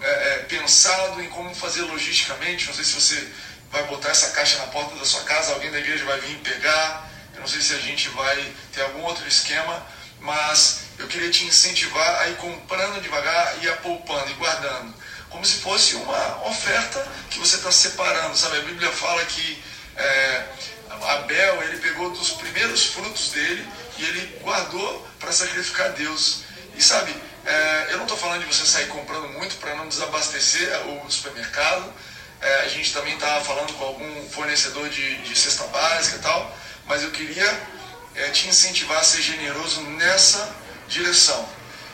é, 0.00 0.10
é, 0.10 0.38
pensado 0.40 1.22
em 1.22 1.28
como 1.30 1.54
fazer 1.54 1.82
logisticamente. 1.82 2.66
Não 2.66 2.74
sei 2.74 2.84
se 2.84 2.92
você 2.92 3.28
vai 3.70 3.82
botar 3.84 4.10
essa 4.10 4.30
caixa 4.30 4.58
na 4.58 4.66
porta 4.66 4.94
da 4.96 5.04
sua 5.04 5.22
casa, 5.22 5.52
alguém 5.52 5.70
da 5.70 5.78
igreja 5.78 6.04
vai 6.04 6.20
vir 6.20 6.36
pegar. 6.38 7.10
Eu 7.34 7.40
não 7.40 7.48
sei 7.48 7.60
se 7.60 7.74
a 7.74 7.78
gente 7.78 8.08
vai 8.10 8.52
ter 8.72 8.82
algum 8.82 9.02
outro 9.04 9.26
esquema, 9.26 9.86
mas 10.20 10.80
eu 10.98 11.06
queria 11.06 11.30
te 11.30 11.44
incentivar 11.44 12.20
a 12.20 12.28
ir 12.28 12.36
comprando 12.36 13.00
devagar 13.00 13.56
e 13.62 13.68
a 13.68 13.76
poupando 13.76 14.30
e 14.30 14.34
guardando. 14.34 14.94
Como 15.30 15.44
se 15.44 15.58
fosse 15.58 15.96
uma 15.96 16.48
oferta 16.48 17.06
que 17.30 17.38
você 17.38 17.56
está 17.56 17.70
separando. 17.70 18.36
Sabe, 18.36 18.58
a 18.58 18.62
Bíblia 18.62 18.90
fala 18.90 19.24
que 19.26 19.62
é, 19.96 20.44
Abel 20.90 21.62
ele 21.64 21.78
pegou 21.78 22.10
dos 22.10 22.30
primeiros 22.32 22.86
frutos 22.86 23.30
dele 23.30 23.66
e 23.98 24.04
ele 24.04 24.40
guardou 24.42 25.06
para 25.18 25.32
sacrificar 25.32 25.86
a 25.86 25.90
Deus. 25.90 26.42
E 26.74 26.82
sabe, 26.82 27.14
é, 27.44 27.88
eu 27.90 27.96
não 27.96 28.04
estou 28.04 28.16
falando 28.16 28.46
de 28.46 28.54
você 28.54 28.66
sair 28.66 28.86
comprando 28.88 29.28
muito 29.28 29.56
para 29.56 29.74
não 29.74 29.88
desabastecer 29.88 30.68
o 30.86 31.10
supermercado. 31.10 31.92
É, 32.40 32.60
a 32.60 32.68
gente 32.68 32.92
também 32.92 33.14
estava 33.14 33.44
falando 33.44 33.72
com 33.74 33.84
algum 33.84 34.28
fornecedor 34.30 34.88
de, 34.88 35.16
de 35.22 35.36
cesta 35.36 35.64
básica 35.64 36.16
e 36.16 36.20
tal, 36.20 36.56
mas 36.86 37.02
eu 37.02 37.10
queria 37.10 37.68
é, 38.14 38.28
te 38.30 38.48
incentivar 38.48 38.98
a 38.98 39.04
ser 39.04 39.22
generoso 39.22 39.80
nessa 39.82 40.54
direção. 40.88 41.48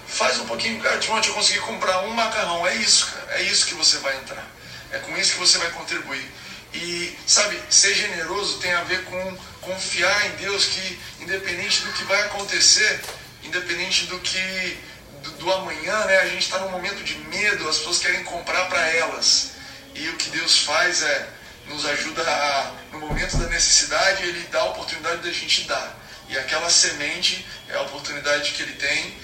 Faz 0.07 0.39
um 0.39 0.47
pouquinho, 0.47 0.81
cara, 0.81 0.99
Timóteo, 0.99 1.31
eu 1.31 1.35
consegui 1.35 1.61
comprar 1.61 2.01
um 2.03 2.11
macarrão, 2.11 2.67
é 2.67 2.77
isso, 2.77 3.07
cara, 3.07 3.39
é 3.39 3.43
isso 3.43 3.67
que 3.67 3.75
você 3.75 3.99
vai 3.99 4.17
entrar. 4.19 4.47
É 4.93 4.99
com 4.99 5.17
isso 5.17 5.33
que 5.33 5.39
você 5.39 5.59
vai 5.59 5.71
contribuir. 5.71 6.31
E, 6.73 7.17
sabe, 7.27 7.61
ser 7.71 7.95
generoso 7.95 8.59
tem 8.59 8.73
a 8.73 8.83
ver 8.85 9.05
com 9.05 9.37
confiar 9.61 10.27
em 10.27 10.37
Deus 10.37 10.67
que, 10.67 11.01
independente 11.21 11.83
do 11.83 11.93
que 11.93 12.05
vai 12.05 12.21
acontecer, 12.23 13.01
independente 13.43 14.07
do 14.07 14.19
que 14.21 14.79
do, 15.23 15.31
do 15.33 15.53
amanhã, 15.53 16.05
né, 16.05 16.19
a 16.19 16.27
gente 16.27 16.43
está 16.43 16.59
num 16.59 16.71
momento 16.71 17.03
de 17.03 17.17
medo, 17.29 17.69
as 17.69 17.79
pessoas 17.79 17.99
querem 17.99 18.23
comprar 18.25 18.69
para 18.69 18.81
elas. 18.91 19.53
E 19.95 20.09
o 20.09 20.17
que 20.17 20.31
Deus 20.31 20.59
faz 20.59 21.03
é 21.03 21.29
nos 21.69 21.87
ajuda 21.87 22.23
a, 22.23 22.73
no 22.93 22.99
momento 23.01 23.37
da 23.39 23.47
necessidade, 23.47 24.23
Ele 24.23 24.47
dá 24.51 24.61
a 24.61 24.65
oportunidade 24.67 25.23
da 25.23 25.33
gente 25.33 25.63
dar. 25.63 25.99
E 26.29 26.39
aquela 26.39 26.69
semente 26.69 27.47
é 27.69 27.75
a 27.75 27.83
oportunidade 27.83 28.53
que 28.53 28.63
Ele 28.63 28.75
tem, 28.75 29.17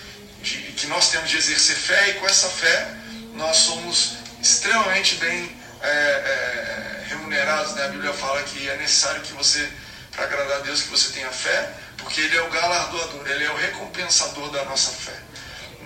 de, 0.42 0.59
que 0.73 0.87
nós 0.87 1.11
temos 1.11 1.30
de 1.30 1.37
exercer 1.37 1.76
fé, 1.76 2.11
e 2.11 2.14
com 2.14 2.26
essa 2.26 2.49
fé 2.49 2.94
nós 3.35 3.56
somos 3.56 4.14
extremamente 4.40 5.16
bem 5.16 5.56
é, 5.82 5.88
é, 5.88 7.04
remunerados. 7.09 7.75
Né? 7.75 7.85
A 7.85 7.88
Bíblia 7.88 8.12
fala 8.12 8.42
que 8.42 8.68
é 8.68 8.76
necessário 8.76 9.20
que 9.23 9.32
você, 9.32 9.68
para 10.12 10.25
agradar 10.25 10.59
a 10.59 10.61
Deus, 10.61 10.82
que 10.82 10.88
você 10.88 11.12
tenha 11.12 11.30
fé, 11.30 11.73
porque 11.99 12.20
Ele 12.20 12.37
é 12.37 12.42
o 12.42 12.50
galardoador, 12.50 13.28
Ele 13.28 13.44
é 13.44 13.50
o 13.50 13.56
recompensador 13.56 14.50
da 14.50 14.64
nossa 14.64 14.90
fé. 14.90 15.16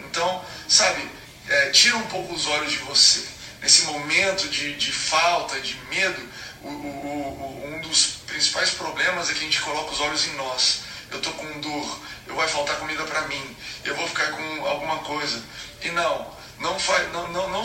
Então, 0.06 0.44
sabe, 0.68 1.08
é, 1.49 1.70
tira 1.70 1.96
um 1.96 2.06
pouco 2.06 2.34
os 2.34 2.46
olhos 2.46 2.73
de 2.73 2.78
você. 2.78 3.25
Nesse 3.61 3.82
momento 3.82 4.49
de, 4.49 4.75
de 4.76 4.92
falta, 4.92 5.58
de 5.61 5.75
medo, 5.88 6.28
o, 6.62 6.68
o, 6.68 6.70
o, 6.70 7.75
um 7.75 7.80
dos 7.80 8.18
principais 8.26 8.70
problemas 8.70 9.30
é 9.30 9.32
que 9.32 9.40
a 9.40 9.44
gente 9.44 9.61
coloca 9.61 9.92
os 9.92 10.00
olhos 10.00 10.26
em 10.26 10.34
nós. 10.34 10.80
Eu 11.14 11.18
estou 11.18 11.33
com 11.35 11.61
dor, 11.61 12.00
eu 12.26 12.35
vai 12.35 12.49
faltar 12.49 12.76
comida 12.76 13.04
para 13.04 13.23
mim, 13.23 13.56
eu 13.85 13.94
vou 13.94 14.06
ficar 14.09 14.33
com 14.33 14.66
alguma 14.66 14.99
coisa. 14.99 15.40
E 15.80 15.90
não, 15.90 16.37
não 16.59 16.78
faz, 16.78 17.12
não, 17.12 17.28
não, 17.28 17.49
não, 17.50 17.64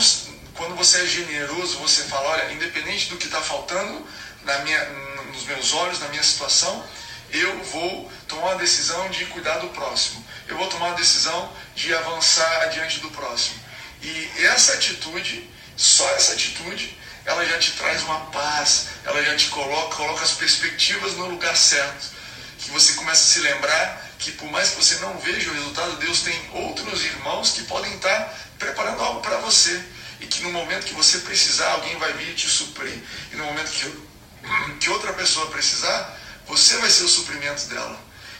quando 0.53 0.75
você 0.75 1.01
é 1.01 1.06
generoso, 1.08 1.79
você 1.79 2.03
fala, 2.03 2.29
olha, 2.29 2.53
independente 2.53 3.10
do 3.10 3.18
que 3.18 3.25
está 3.25 3.41
faltando 3.41 4.06
na 4.44 4.60
minha, 4.60 4.86
nos 5.34 5.46
meus 5.46 5.74
olhos, 5.74 6.00
na 6.00 6.10
minha 6.10 6.22
situação, 6.22 6.86
eu 7.32 7.63
vou 7.63 8.12
tomar 8.27 8.51
a 8.51 8.56
decisão 8.56 9.10
de 9.10 9.25
cuidar 9.25 9.58
do 9.58 9.70
próximo. 9.70 10.24
Eu 10.48 10.56
vou 10.56 10.68
tomar 10.68 10.91
a 10.91 10.96
decisão 10.96 11.51
de 11.75 11.94
avançar 11.96 12.63
adiante 12.63 13.00
do 13.00 13.10
próximo. 13.10 13.60
E 14.03 14.46
essa 14.46 14.74
atitude, 14.74 15.50
só 15.75 16.08
essa 16.12 16.34
atitude, 16.34 16.96
ela 17.25 17.44
já 17.46 17.58
te 17.58 17.72
traz 17.72 18.03
uma 18.03 18.20
paz, 18.27 18.89
ela 19.06 19.24
já 19.24 19.36
te 19.36 19.48
coloca, 19.50 19.96
coloca 19.96 20.24
as 20.24 20.34
perspectivas 20.34 21.13
no 21.13 21.27
lugar 21.27 21.58
certo. 21.58 22.18
Que 22.59 22.71
você 22.71 22.93
começa 22.93 23.21
a 23.21 23.33
se 23.33 23.39
lembrar 23.39 24.09
que 24.19 24.31
por 24.33 24.51
mais 24.51 24.71
que 24.71 24.75
você 24.75 24.95
não 24.95 25.17
veja 25.19 25.49
o 25.49 25.53
resultado, 25.53 25.95
Deus 25.97 26.21
tem 26.21 26.49
outros 26.53 27.03
irmãos 27.03 27.51
que 27.51 27.63
podem 27.63 27.93
estar 27.95 28.37
preparando 28.57 29.01
algo 29.01 29.21
para 29.21 29.37
você. 29.37 29.81
e 30.21 30.27
que 30.27 30.43
no 30.43 30.51
momento 30.51 30.85
que 30.85 30.93
você 30.93 31.19
precisar, 31.19 31.71
alguém 31.71 31.97
vai 31.97 32.11
vir 32.11 32.35
te 32.35 32.45
suprir. 32.45 33.01
E 33.31 33.35
no 33.37 33.45
momento 33.45 33.71
que, 33.71 34.75
que 34.81 34.89
outra 34.89 35.13
pessoa 35.13 35.47
precisar, 35.47 36.13
você 36.45 36.75
vai 36.77 36.89
ser 36.89 37.03
o 37.03 37.07
suprimento 37.07 37.67
dela. 37.67 37.97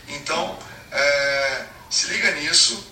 Então, 0.10 0.60
é, 0.92 1.66
se 1.90 2.08
liga 2.08 2.32
nisso. 2.32 2.86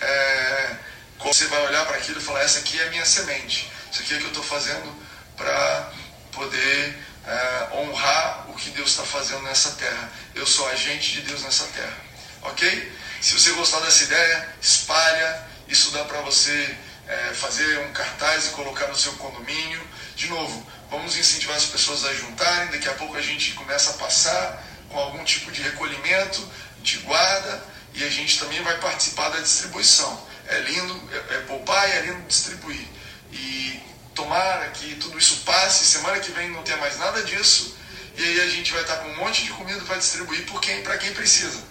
É, 0.00 0.76
você 1.18 1.46
vai 1.46 1.66
olhar 1.66 1.84
para 1.86 1.96
aquilo 1.96 2.20
e 2.20 2.22
falar: 2.22 2.42
essa 2.42 2.60
aqui 2.60 2.78
é 2.78 2.86
a 2.86 2.90
minha 2.90 3.04
semente. 3.04 3.70
Isso 3.90 4.02
aqui 4.02 4.14
é 4.14 4.16
o 4.16 4.20
que 4.20 4.26
eu 4.26 4.28
estou 4.28 4.44
fazendo 4.44 4.94
para 5.36 5.92
poder 6.32 6.98
é, 7.26 7.68
honrar 7.72 8.47
que 8.58 8.70
Deus 8.70 8.90
está 8.90 9.04
fazendo 9.04 9.42
nessa 9.42 9.70
terra. 9.72 10.10
Eu 10.34 10.46
sou 10.46 10.68
agente 10.68 11.12
de 11.12 11.20
Deus 11.22 11.42
nessa 11.42 11.64
terra. 11.68 11.96
Ok? 12.42 12.92
Se 13.20 13.34
você 13.34 13.52
gostar 13.52 13.80
dessa 13.80 14.04
ideia, 14.04 14.48
espalha. 14.60 15.48
Isso 15.68 15.90
dá 15.90 16.04
para 16.04 16.20
você 16.22 16.76
é, 17.06 17.34
fazer 17.34 17.78
um 17.80 17.92
cartaz 17.92 18.46
e 18.46 18.50
colocar 18.50 18.86
no 18.88 18.96
seu 18.96 19.12
condomínio. 19.14 19.80
De 20.16 20.28
novo, 20.28 20.66
vamos 20.90 21.16
incentivar 21.16 21.56
as 21.56 21.66
pessoas 21.66 22.04
a 22.04 22.12
juntarem. 22.14 22.70
Daqui 22.70 22.88
a 22.88 22.94
pouco 22.94 23.16
a 23.16 23.22
gente 23.22 23.52
começa 23.52 23.90
a 23.90 23.94
passar 23.94 24.64
com 24.88 24.98
algum 24.98 25.22
tipo 25.24 25.50
de 25.52 25.62
recolhimento, 25.62 26.46
de 26.82 26.98
guarda 26.98 27.62
e 27.94 28.04
a 28.04 28.10
gente 28.10 28.38
também 28.38 28.62
vai 28.62 28.78
participar 28.78 29.28
da 29.30 29.40
distribuição. 29.40 30.26
É 30.46 30.58
lindo 30.60 31.10
é, 31.12 31.34
é 31.34 31.40
poupar 31.40 31.88
e 31.88 31.92
é 31.92 32.00
lindo 32.02 32.26
distribuir. 32.26 32.86
E 33.32 33.80
tomara 34.14 34.68
que 34.70 34.94
tudo 34.96 35.18
isso 35.18 35.42
passe, 35.44 35.84
semana 35.84 36.18
que 36.20 36.32
vem 36.32 36.50
não 36.50 36.62
tenha 36.62 36.78
mais 36.78 36.98
nada 36.98 37.22
disso, 37.22 37.76
e 38.18 38.24
aí 38.24 38.40
a 38.40 38.48
gente 38.48 38.72
vai 38.72 38.82
estar 38.82 38.96
com 38.96 39.08
um 39.10 39.16
monte 39.16 39.44
de 39.44 39.50
comida 39.50 39.80
para 39.82 39.96
distribuir 39.96 40.44
por 40.46 40.60
quem, 40.60 40.82
para 40.82 40.98
quem 40.98 41.14
precisa. 41.14 41.62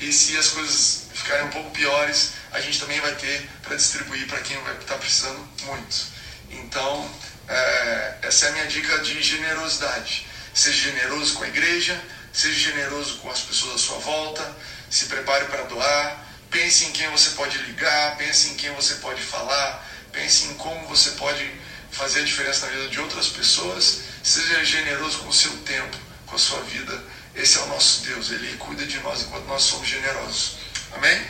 E 0.00 0.12
se 0.12 0.36
as 0.36 0.48
coisas 0.48 1.06
ficarem 1.14 1.46
um 1.46 1.50
pouco 1.50 1.70
piores, 1.70 2.32
a 2.50 2.60
gente 2.60 2.80
também 2.80 3.00
vai 3.00 3.14
ter 3.14 3.48
para 3.62 3.76
distribuir 3.76 4.26
para 4.26 4.40
quem 4.40 4.60
vai 4.62 4.74
estar 4.74 4.96
precisando 4.96 5.38
muito. 5.62 6.06
Então, 6.50 7.08
é, 7.48 8.14
essa 8.22 8.46
é 8.46 8.48
a 8.48 8.52
minha 8.52 8.66
dica 8.66 8.98
de 8.98 9.22
generosidade. 9.22 10.26
Seja 10.52 10.90
generoso 10.90 11.34
com 11.34 11.44
a 11.44 11.48
igreja, 11.48 11.96
seja 12.32 12.72
generoso 12.72 13.18
com 13.18 13.30
as 13.30 13.42
pessoas 13.42 13.76
à 13.76 13.78
sua 13.78 13.98
volta, 13.98 14.56
se 14.90 15.06
prepare 15.06 15.44
para 15.44 15.62
doar, 15.62 16.26
pense 16.50 16.86
em 16.86 16.90
quem 16.90 17.08
você 17.10 17.30
pode 17.30 17.56
ligar, 17.58 18.16
pense 18.16 18.50
em 18.50 18.54
quem 18.54 18.72
você 18.72 18.96
pode 18.96 19.22
falar, 19.22 19.88
pense 20.10 20.46
em 20.46 20.54
como 20.54 20.88
você 20.88 21.10
pode 21.12 21.48
fazer 21.92 22.20
a 22.20 22.24
diferença 22.24 22.66
na 22.66 22.72
vida 22.72 22.88
de 22.88 22.98
outras 22.98 23.28
pessoas, 23.28 24.00
seja 24.24 24.64
generoso 24.64 25.18
com 25.18 25.28
o 25.28 25.32
seu 25.32 25.52
tempo, 25.58 25.96
com 26.26 26.34
a 26.34 26.38
sua 26.38 26.60
vida. 26.62 27.04
Esse 27.34 27.58
é 27.58 27.60
o 27.60 27.66
nosso 27.66 28.06
Deus, 28.06 28.30
Ele 28.30 28.56
cuida 28.56 28.86
de 28.86 28.98
nós 29.00 29.22
enquanto 29.22 29.44
nós 29.44 29.62
somos 29.62 29.86
generosos. 29.86 30.56
Amém? 30.92 31.22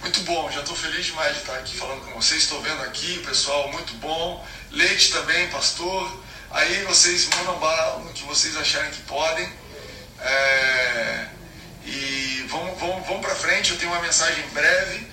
Muito 0.00 0.20
bom, 0.20 0.50
já 0.50 0.60
estou 0.60 0.74
feliz 0.74 1.04
demais 1.06 1.34
de 1.34 1.40
estar 1.42 1.54
aqui 1.58 1.76
falando 1.76 2.00
com 2.06 2.12
vocês. 2.14 2.42
Estou 2.42 2.60
vendo 2.62 2.82
aqui, 2.82 3.18
pessoal, 3.18 3.70
muito 3.70 3.92
bom. 3.94 4.44
Leite 4.70 5.12
também, 5.12 5.48
pastor. 5.50 6.24
Aí 6.50 6.84
vocês 6.84 7.28
mandam 7.36 7.58
bala 7.58 8.02
no 8.02 8.12
que 8.12 8.24
vocês 8.24 8.56
acharem 8.56 8.90
que 8.90 9.02
podem. 9.02 9.48
É... 10.20 11.28
E 11.84 12.46
vamos, 12.48 12.80
vamos, 12.80 13.06
vamos 13.06 13.20
para 13.20 13.34
frente, 13.34 13.72
eu 13.72 13.78
tenho 13.78 13.92
uma 13.92 14.00
mensagem 14.00 14.42
breve. 14.48 15.06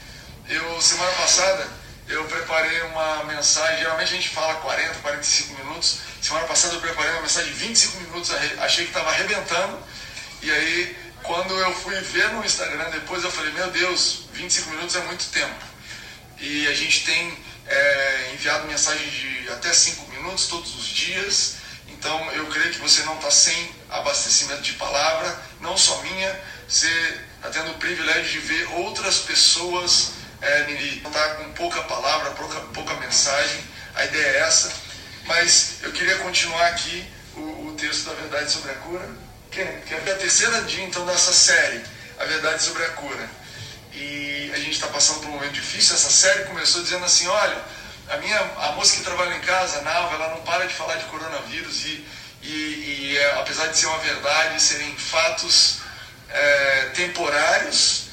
Eu, 0.47 0.81
semana 0.81 1.11
passada, 1.13 1.67
eu 2.09 2.25
preparei 2.25 2.81
uma 2.81 3.23
mensagem, 3.25 3.77
geralmente 3.77 4.11
a 4.11 4.15
gente 4.15 4.29
fala 4.29 4.55
40, 4.55 4.95
45 4.95 5.63
minutos. 5.63 5.99
Semana 6.19 6.47
passada 6.47 6.73
eu 6.73 6.81
preparei 6.81 7.11
uma 7.11 7.21
mensagem 7.21 7.53
de 7.53 7.59
25 7.59 7.97
minutos, 8.01 8.31
achei 8.59 8.85
que 8.85 8.89
estava 8.89 9.11
arrebentando. 9.11 9.79
E 10.41 10.51
aí, 10.51 10.97
quando 11.21 11.53
eu 11.53 11.71
fui 11.75 11.95
ver 12.01 12.29
no 12.31 12.43
Instagram 12.43 12.89
depois, 12.89 13.23
eu 13.23 13.31
falei, 13.31 13.51
meu 13.53 13.69
Deus, 13.69 14.23
25 14.33 14.71
minutos 14.71 14.95
é 14.95 15.01
muito 15.01 15.25
tempo. 15.25 15.63
E 16.39 16.67
a 16.67 16.73
gente 16.73 17.05
tem 17.05 17.37
é, 17.67 18.31
enviado 18.33 18.65
mensagens 18.65 19.11
de 19.11 19.49
até 19.51 19.71
5 19.71 20.09
minutos 20.09 20.47
todos 20.47 20.75
os 20.75 20.87
dias. 20.87 21.57
Então 21.89 22.31
eu 22.31 22.47
creio 22.47 22.71
que 22.71 22.79
você 22.79 23.03
não 23.03 23.17
está 23.17 23.29
sem 23.29 23.71
abastecimento 23.87 24.63
de 24.63 24.73
palavra, 24.73 25.39
não 25.61 25.77
só 25.77 26.01
minha, 26.01 26.41
você 26.67 26.87
está 27.35 27.49
tendo 27.49 27.69
o 27.71 27.75
privilégio 27.75 28.31
de 28.31 28.39
ver 28.39 28.67
outras 28.79 29.19
pessoas 29.19 30.18
é, 30.41 30.99
tá 31.11 31.35
com 31.35 31.51
pouca 31.53 31.81
palavra, 31.83 32.31
pouca, 32.31 32.59
pouca 32.73 32.93
mensagem. 32.95 33.63
A 33.95 34.05
ideia 34.05 34.37
é 34.37 34.39
essa. 34.39 34.71
Mas 35.25 35.77
eu 35.83 35.91
queria 35.91 36.17
continuar 36.17 36.67
aqui 36.67 37.05
o, 37.35 37.67
o 37.67 37.75
texto 37.77 38.05
da 38.05 38.13
verdade 38.15 38.51
sobre 38.51 38.71
a 38.71 38.75
cura, 38.75 39.07
que, 39.51 39.63
que 39.63 39.93
é 39.93 39.97
a 39.97 40.15
terceira 40.15 40.61
dia 40.61 40.83
então 40.83 41.05
dessa 41.05 41.33
série, 41.33 41.83
a 42.17 42.25
verdade 42.25 42.63
sobre 42.63 42.83
a 42.83 42.89
cura. 42.89 43.29
E 43.93 44.51
a 44.53 44.57
gente 44.57 44.71
está 44.71 44.87
passando 44.87 45.19
por 45.19 45.29
um 45.29 45.33
momento 45.33 45.53
difícil. 45.53 45.95
Essa 45.95 46.09
série 46.09 46.45
começou 46.45 46.81
dizendo 46.81 47.05
assim, 47.05 47.27
olha, 47.27 47.61
a 48.09 48.17
minha 48.17 48.39
a 48.39 48.71
moça 48.71 48.95
que 48.95 49.03
trabalha 49.03 49.35
em 49.35 49.41
casa, 49.41 49.79
a 49.79 49.81
Nava, 49.81 50.15
ela 50.15 50.29
não 50.29 50.41
para 50.41 50.65
de 50.65 50.73
falar 50.73 50.95
de 50.95 51.05
coronavírus 51.05 51.85
e, 51.85 52.07
e, 52.41 52.47
e 52.47 53.17
é, 53.17 53.39
apesar 53.39 53.67
de 53.67 53.77
ser 53.77 53.87
uma 53.87 53.99
verdade, 53.99 54.61
serem 54.61 54.95
fatos 54.95 55.79
é, 56.29 56.91
temporários, 56.95 58.08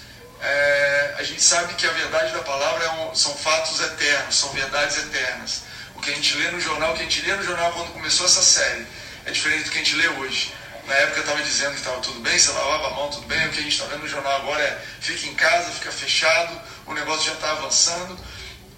é, 0.46 1.14
a 1.18 1.22
gente 1.24 1.42
sabe 1.42 1.74
que 1.74 1.84
a 1.84 1.90
verdade 1.90 2.32
da 2.32 2.38
palavra 2.38 2.84
é 2.84 2.90
um, 2.90 3.14
são 3.16 3.34
fatos 3.34 3.80
eternos, 3.80 4.36
são 4.36 4.50
verdades 4.50 4.96
eternas. 4.98 5.62
O 5.96 6.00
que 6.00 6.08
a 6.08 6.14
gente 6.14 6.36
lê 6.36 6.52
no 6.52 6.60
jornal, 6.60 6.92
o 6.92 6.94
que 6.94 7.00
a 7.00 7.04
gente 7.04 7.20
lê 7.22 7.34
no 7.34 7.42
jornal 7.42 7.72
quando 7.72 7.92
começou 7.92 8.26
essa 8.26 8.42
série, 8.42 8.86
é 9.24 9.32
diferente 9.32 9.64
do 9.64 9.70
que 9.72 9.78
a 9.78 9.82
gente 9.82 9.96
lê 9.96 10.06
hoje. 10.06 10.54
Na 10.86 10.94
época 10.94 11.18
estava 11.18 11.42
dizendo 11.42 11.72
que 11.72 11.78
estava 11.78 12.00
tudo 12.00 12.20
bem, 12.20 12.38
você 12.38 12.52
lavava 12.52 12.86
a 12.86 12.90
mão, 12.90 13.10
tudo 13.10 13.26
bem. 13.26 13.44
O 13.48 13.50
que 13.50 13.58
a 13.58 13.62
gente 13.62 13.72
está 13.72 13.86
vendo 13.86 14.02
no 14.02 14.08
jornal 14.08 14.36
agora 14.36 14.62
é 14.62 14.80
fica 15.00 15.26
em 15.26 15.34
casa, 15.34 15.72
fica 15.72 15.90
fechado, 15.90 16.60
o 16.86 16.94
negócio 16.94 17.26
já 17.26 17.32
está 17.32 17.50
avançando 17.50 18.16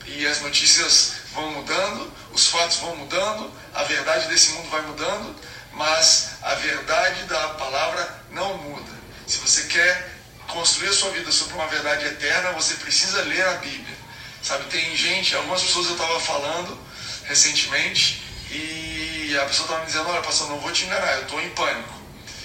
e 0.07 0.27
as 0.27 0.41
notícias 0.41 1.17
vão 1.35 1.51
mudando, 1.51 2.11
os 2.33 2.49
fatos 2.49 2.79
vão 2.79 2.97
mudando, 2.97 3.53
a 3.75 3.83
verdade 3.83 4.27
desse 4.29 4.53
mundo 4.53 4.71
vai 4.71 4.81
mudando, 4.81 5.37
mas 5.73 6.31
a 6.41 6.55
verdade 6.55 7.25
da 7.25 7.49
palavra 7.49 8.23
não 8.31 8.57
muda. 8.57 8.91
Se 9.27 9.37
você 9.37 9.65
quer 9.65 10.18
construir 10.49 10.89
a 10.89 10.93
sua 10.93 11.11
vida 11.11 11.31
sobre 11.31 11.55
uma 11.55 11.67
verdade 11.67 12.05
eterna, 12.07 12.53
você 12.53 12.75
precisa 12.75 13.23
ler 13.23 13.47
a 13.47 13.55
Bíblia. 13.55 13.97
Sabe, 14.43 14.65
tem 14.65 14.97
gente, 14.97 15.35
algumas 15.37 15.63
pessoas 15.63 15.87
eu 15.87 15.93
estava 15.93 16.21
falando 16.21 16.79
recentemente 17.25 18.23
e 18.51 19.37
a 19.41 19.45
pessoa 19.47 19.65
estava 19.65 19.81
me 19.81 19.87
dizendo, 19.87 20.09
olha 20.09 20.23
pastor, 20.23 20.49
não 20.49 20.59
vou 20.59 20.73
te 20.73 20.85
enganar, 20.85 21.17
eu 21.17 21.23
estou 21.23 21.41
em 21.41 21.51
pânico, 21.51 21.95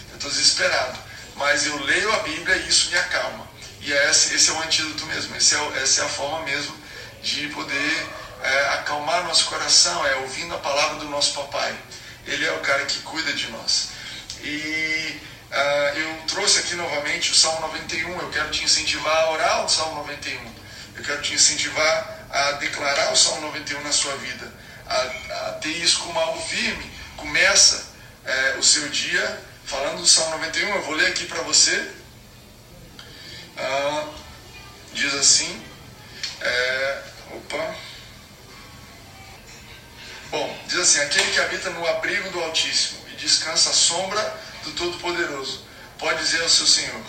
eu 0.10 0.16
estou 0.16 0.30
desesperado. 0.30 1.00
Mas 1.36 1.66
eu 1.66 1.80
leio 1.84 2.12
a 2.14 2.20
Bíblia 2.20 2.56
e 2.58 2.70
isso 2.70 2.90
me 2.92 2.98
acalma. 2.98 3.48
E 3.82 3.92
esse, 3.92 4.36
esse 4.36 4.50
é 4.50 4.54
o 4.54 4.62
antídoto 4.62 5.06
mesmo, 5.08 5.36
é, 5.36 5.38
essa 5.38 6.02
é 6.02 6.06
a 6.06 6.10
forma 6.10 6.44
mesmo 6.44 6.76
de 7.22 7.48
poder 7.50 8.08
é, 8.42 8.70
acalmar 8.76 9.24
nosso 9.24 9.46
coração, 9.46 10.06
é 10.06 10.16
ouvindo 10.18 10.54
a 10.54 10.58
palavra 10.58 11.00
do 11.00 11.06
nosso 11.06 11.34
papai. 11.34 11.76
Ele 12.26 12.46
é 12.46 12.52
o 12.52 12.60
cara 12.60 12.86
que 12.86 13.00
cuida 13.00 13.34
de 13.34 13.50
nós. 13.50 13.90
E 14.44 15.20
uh, 15.54 15.98
eu 15.98 16.22
trouxe 16.28 16.60
aqui 16.60 16.76
novamente 16.76 17.32
o 17.32 17.36
Salmo 17.36 17.62
91. 17.62 18.20
Eu 18.20 18.30
quero 18.30 18.50
te 18.50 18.64
incentivar 18.64 19.16
a 19.16 19.32
orar 19.32 19.66
o 19.66 19.70
Salmo 19.70 19.96
91. 19.98 20.54
Eu 20.96 21.04
quero 21.04 21.22
te 21.22 21.34
incentivar 21.34 22.28
a 22.30 22.52
declarar 22.54 23.14
o 23.14 23.16
Salmo 23.16 23.42
91 23.42 23.82
na 23.82 23.92
sua 23.92 24.16
vida, 24.18 24.52
a, 24.88 25.02
a 25.48 25.52
ter 25.62 25.70
isso 25.70 26.00
como 26.00 26.20
algo 26.20 26.42
firme. 26.42 26.92
Começa 27.18 27.86
é, 28.26 28.56
o 28.58 28.64
seu 28.64 28.90
dia 28.90 29.40
falando 29.66 30.00
do 30.02 30.08
Salmo 30.08 30.32
91. 30.38 30.76
Eu 30.76 30.82
vou 30.84 30.96
ler 30.96 31.08
aqui 31.08 31.26
para 31.26 31.42
você. 31.42 31.76
Uh, 33.56 34.14
diz 34.94 35.14
assim. 35.14 35.64
É, 36.42 37.04
opa. 37.32 37.76
Bom, 40.32 40.60
diz 40.68 40.80
assim: 40.80 41.00
aquele 41.00 41.32
que 41.32 41.40
habita 41.40 41.70
no 41.70 41.88
abrigo 41.88 42.30
do 42.32 42.44
Altíssimo 42.44 43.08
e 43.10 43.16
descansa 43.16 43.70
à 43.70 43.74
sombra 43.74 44.43
do 44.64 44.72
Todo-Poderoso, 44.72 45.66
pode 46.00 46.20
dizer 46.20 46.42
ao 46.42 46.50
seu 46.50 46.66
Senhor, 46.66 47.04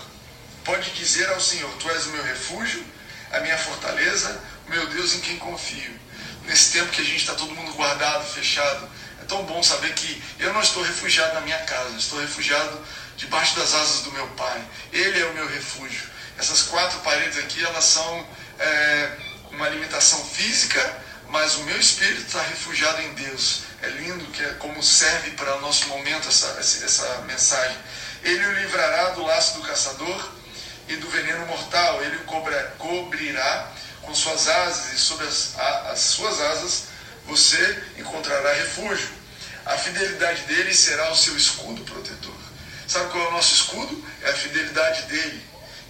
pode 0.64 0.90
dizer 0.90 1.28
ao 1.30 1.40
Senhor: 1.40 1.70
Tu 1.78 1.90
és 1.90 2.06
o 2.06 2.10
meu 2.10 2.22
refúgio, 2.22 2.84
a 3.32 3.40
minha 3.40 3.58
fortaleza, 3.58 4.40
o 4.66 4.70
meu 4.70 4.86
Deus 4.88 5.14
em 5.14 5.20
quem 5.20 5.38
confio. 5.38 6.00
Nesse 6.44 6.72
tempo 6.72 6.90
que 6.90 7.00
a 7.00 7.04
gente 7.04 7.18
está 7.18 7.34
todo 7.34 7.54
mundo 7.54 7.72
guardado, 7.72 8.24
fechado, 8.32 8.88
é 9.22 9.24
tão 9.24 9.44
bom 9.44 9.62
saber 9.62 9.94
que 9.94 10.22
eu 10.38 10.52
não 10.52 10.60
estou 10.60 10.82
refugiado 10.82 11.34
na 11.34 11.40
minha 11.40 11.58
casa, 11.58 11.96
estou 11.96 12.20
refugiado 12.20 12.78
debaixo 13.16 13.56
das 13.56 13.74
asas 13.74 14.00
do 14.02 14.12
meu 14.12 14.26
Pai. 14.28 14.62
Ele 14.92 15.20
é 15.20 15.26
o 15.26 15.34
meu 15.34 15.48
refúgio. 15.48 16.14
Essas 16.38 16.62
quatro 16.62 16.98
paredes 17.00 17.38
aqui, 17.38 17.64
elas 17.64 17.84
são 17.84 18.26
é, 18.58 19.16
uma 19.50 19.68
limitação 19.68 20.22
física, 20.24 21.02
mas 21.28 21.56
o 21.56 21.62
meu 21.62 21.78
espírito 21.78 22.26
está 22.26 22.42
refugiado 22.42 23.00
em 23.02 23.14
Deus. 23.14 23.62
É 23.84 23.88
lindo 23.90 24.24
que 24.32 24.42
é 24.42 24.48
como 24.54 24.82
serve 24.82 25.32
para 25.32 25.56
o 25.56 25.60
nosso 25.60 25.88
momento 25.88 26.26
essa, 26.26 26.46
essa 26.58 27.18
mensagem. 27.26 27.76
Ele 28.22 28.46
o 28.46 28.52
livrará 28.52 29.10
do 29.10 29.22
laço 29.22 29.58
do 29.58 29.62
caçador 29.68 30.32
e 30.88 30.96
do 30.96 31.08
veneno 31.10 31.44
mortal. 31.44 32.02
Ele 32.02 32.16
o 32.16 32.24
cobra, 32.24 32.74
cobrirá 32.78 33.70
com 34.00 34.14
suas 34.14 34.48
asas 34.48 34.94
e 34.94 34.98
sob 34.98 35.22
as, 35.24 35.58
as 35.58 36.00
suas 36.00 36.40
asas 36.40 36.84
você 37.26 37.82
encontrará 37.98 38.54
refúgio. 38.54 39.10
A 39.66 39.76
fidelidade 39.76 40.42
dele 40.42 40.74
será 40.74 41.10
o 41.10 41.16
seu 41.16 41.36
escudo 41.36 41.84
protetor. 41.84 42.36
Sabe 42.88 43.10
qual 43.10 43.24
é 43.24 43.28
o 43.28 43.32
nosso 43.32 43.54
escudo? 43.54 44.02
É 44.22 44.30
a 44.30 44.34
fidelidade 44.34 45.02
dele. 45.02 45.42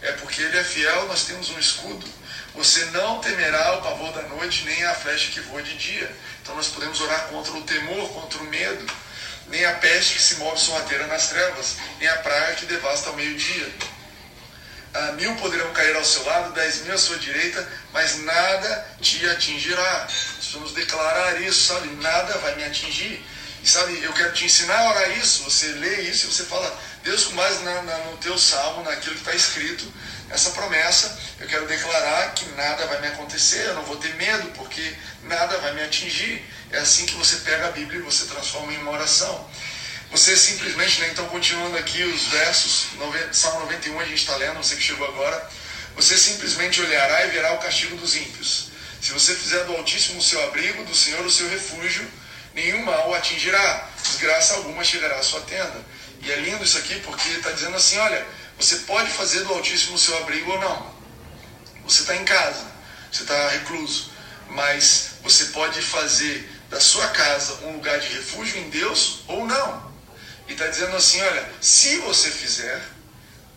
É 0.02 0.12
porque 0.12 0.42
ele 0.42 0.58
é 0.58 0.64
fiel, 0.64 1.06
nós 1.06 1.24
temos 1.24 1.48
um 1.48 1.58
escudo 1.58 2.06
Você 2.54 2.84
não 2.86 3.20
temerá 3.20 3.78
o 3.78 3.82
pavor 3.82 4.12
da 4.12 4.22
noite, 4.22 4.64
nem 4.64 4.84
a 4.84 4.94
flecha 4.94 5.30
que 5.30 5.40
voa 5.40 5.62
de 5.62 5.76
dia. 5.76 6.14
Então 6.44 6.54
nós 6.56 6.68
podemos 6.68 7.00
orar 7.00 7.28
contra 7.28 7.54
o 7.54 7.62
temor, 7.62 8.06
contra 8.12 8.38
o 8.38 8.44
medo, 8.44 8.86
nem 9.46 9.64
a 9.64 9.72
peste 9.76 10.16
que 10.16 10.22
se 10.22 10.34
move 10.34 10.60
sorrateira 10.60 11.06
nas 11.06 11.28
trevas, 11.30 11.76
nem 11.98 12.06
a 12.06 12.18
praga 12.18 12.56
que 12.56 12.66
devasta 12.66 13.08
ao 13.08 13.16
meio-dia. 13.16 13.72
Ah, 14.92 15.12
mil 15.12 15.34
poderão 15.36 15.72
cair 15.72 15.96
ao 15.96 16.04
seu 16.04 16.22
lado, 16.26 16.52
dez 16.52 16.82
mil 16.82 16.94
à 16.94 16.98
sua 16.98 17.16
direita, 17.16 17.66
mas 17.94 18.18
nada 18.18 18.86
te 19.00 19.26
atingirá. 19.30 20.06
Precisamos 20.36 20.72
declarar 20.72 21.40
isso, 21.40 21.72
sabe? 21.72 21.88
Nada 21.96 22.36
vai 22.36 22.54
me 22.56 22.64
atingir. 22.64 23.24
E 23.62 23.66
sabe, 23.66 24.02
eu 24.02 24.12
quero 24.12 24.34
te 24.34 24.44
ensinar 24.44 24.76
a 24.76 24.90
orar 24.90 25.18
isso. 25.18 25.44
Você 25.44 25.68
lê 25.68 26.02
isso 26.02 26.26
e 26.26 26.30
você 26.30 26.44
fala, 26.44 26.78
Deus, 27.02 27.24
com 27.24 27.36
base 27.36 27.64
na, 27.64 27.80
na, 27.82 27.96
no 28.10 28.18
teu 28.18 28.38
salmo, 28.38 28.84
naquilo 28.84 29.14
que 29.14 29.22
está 29.22 29.34
escrito, 29.34 29.90
essa 30.30 30.50
promessa, 30.50 31.18
eu 31.40 31.46
quero 31.46 31.66
declarar 31.66 32.32
que 32.34 32.44
nada 32.50 32.86
vai 32.86 33.00
me 33.00 33.08
acontecer, 33.08 33.66
eu 33.66 33.74
não 33.74 33.82
vou 33.84 33.96
ter 33.96 34.14
medo, 34.14 34.48
porque 34.56 34.94
nada 35.24 35.58
vai 35.58 35.74
me 35.74 35.82
atingir. 35.82 36.44
É 36.70 36.78
assim 36.78 37.06
que 37.06 37.14
você 37.14 37.36
pega 37.36 37.68
a 37.68 37.70
Bíblia 37.70 38.00
e 38.00 38.02
você 38.02 38.24
transforma 38.26 38.72
em 38.72 38.78
uma 38.78 38.92
oração. 38.92 39.48
Você 40.10 40.36
simplesmente, 40.36 41.00
né, 41.00 41.08
então 41.12 41.26
continuando 41.26 41.76
aqui 41.76 42.02
os 42.02 42.28
versos, 42.28 42.88
Salmo 43.32 43.60
91 43.60 44.00
a 44.00 44.04
gente 44.04 44.20
está 44.20 44.36
lendo, 44.36 44.56
você 44.58 44.76
que 44.76 44.82
chegou 44.82 45.06
agora, 45.06 45.50
você 45.96 46.16
simplesmente 46.16 46.80
olhará 46.80 47.26
e 47.26 47.30
verá 47.30 47.52
o 47.54 47.58
castigo 47.58 47.96
dos 47.96 48.16
ímpios. 48.16 48.68
Se 49.00 49.12
você 49.12 49.34
fizer 49.34 49.64
do 49.64 49.76
Altíssimo 49.76 50.18
o 50.18 50.22
seu 50.22 50.42
abrigo, 50.44 50.84
do 50.84 50.94
Senhor 50.94 51.24
o 51.24 51.30
seu 51.30 51.48
refúgio, 51.48 52.08
nenhum 52.54 52.82
mal 52.82 53.10
o 53.10 53.14
atingirá, 53.14 53.88
desgraça 54.02 54.54
alguma 54.54 54.82
chegará 54.82 55.16
à 55.16 55.22
sua 55.22 55.40
tenda. 55.42 55.84
E 56.22 56.32
é 56.32 56.36
lindo 56.36 56.64
isso 56.64 56.78
aqui 56.78 56.98
porque 57.00 57.28
está 57.28 57.50
dizendo 57.50 57.76
assim: 57.76 57.98
olha, 57.98 58.26
você 58.58 58.76
pode 58.76 59.10
fazer 59.10 59.40
do 59.44 59.52
Altíssimo 59.52 59.98
seu 59.98 60.16
abrigo 60.18 60.50
ou 60.52 60.60
não. 60.60 60.94
Você 61.84 62.02
está 62.02 62.16
em 62.16 62.24
casa, 62.24 62.64
você 63.12 63.22
está 63.22 63.48
recluso, 63.50 64.10
mas 64.48 65.10
você 65.22 65.46
pode 65.46 65.80
fazer 65.82 66.50
da 66.70 66.80
sua 66.80 67.06
casa 67.08 67.66
um 67.66 67.72
lugar 67.72 67.98
de 68.00 68.08
refúgio 68.08 68.58
em 68.58 68.70
Deus 68.70 69.20
ou 69.28 69.46
não. 69.46 69.92
E 70.48 70.52
está 70.52 70.66
dizendo 70.66 70.96
assim: 70.96 71.20
olha, 71.20 71.48
se 71.60 71.98
você 71.98 72.30
fizer 72.30 72.82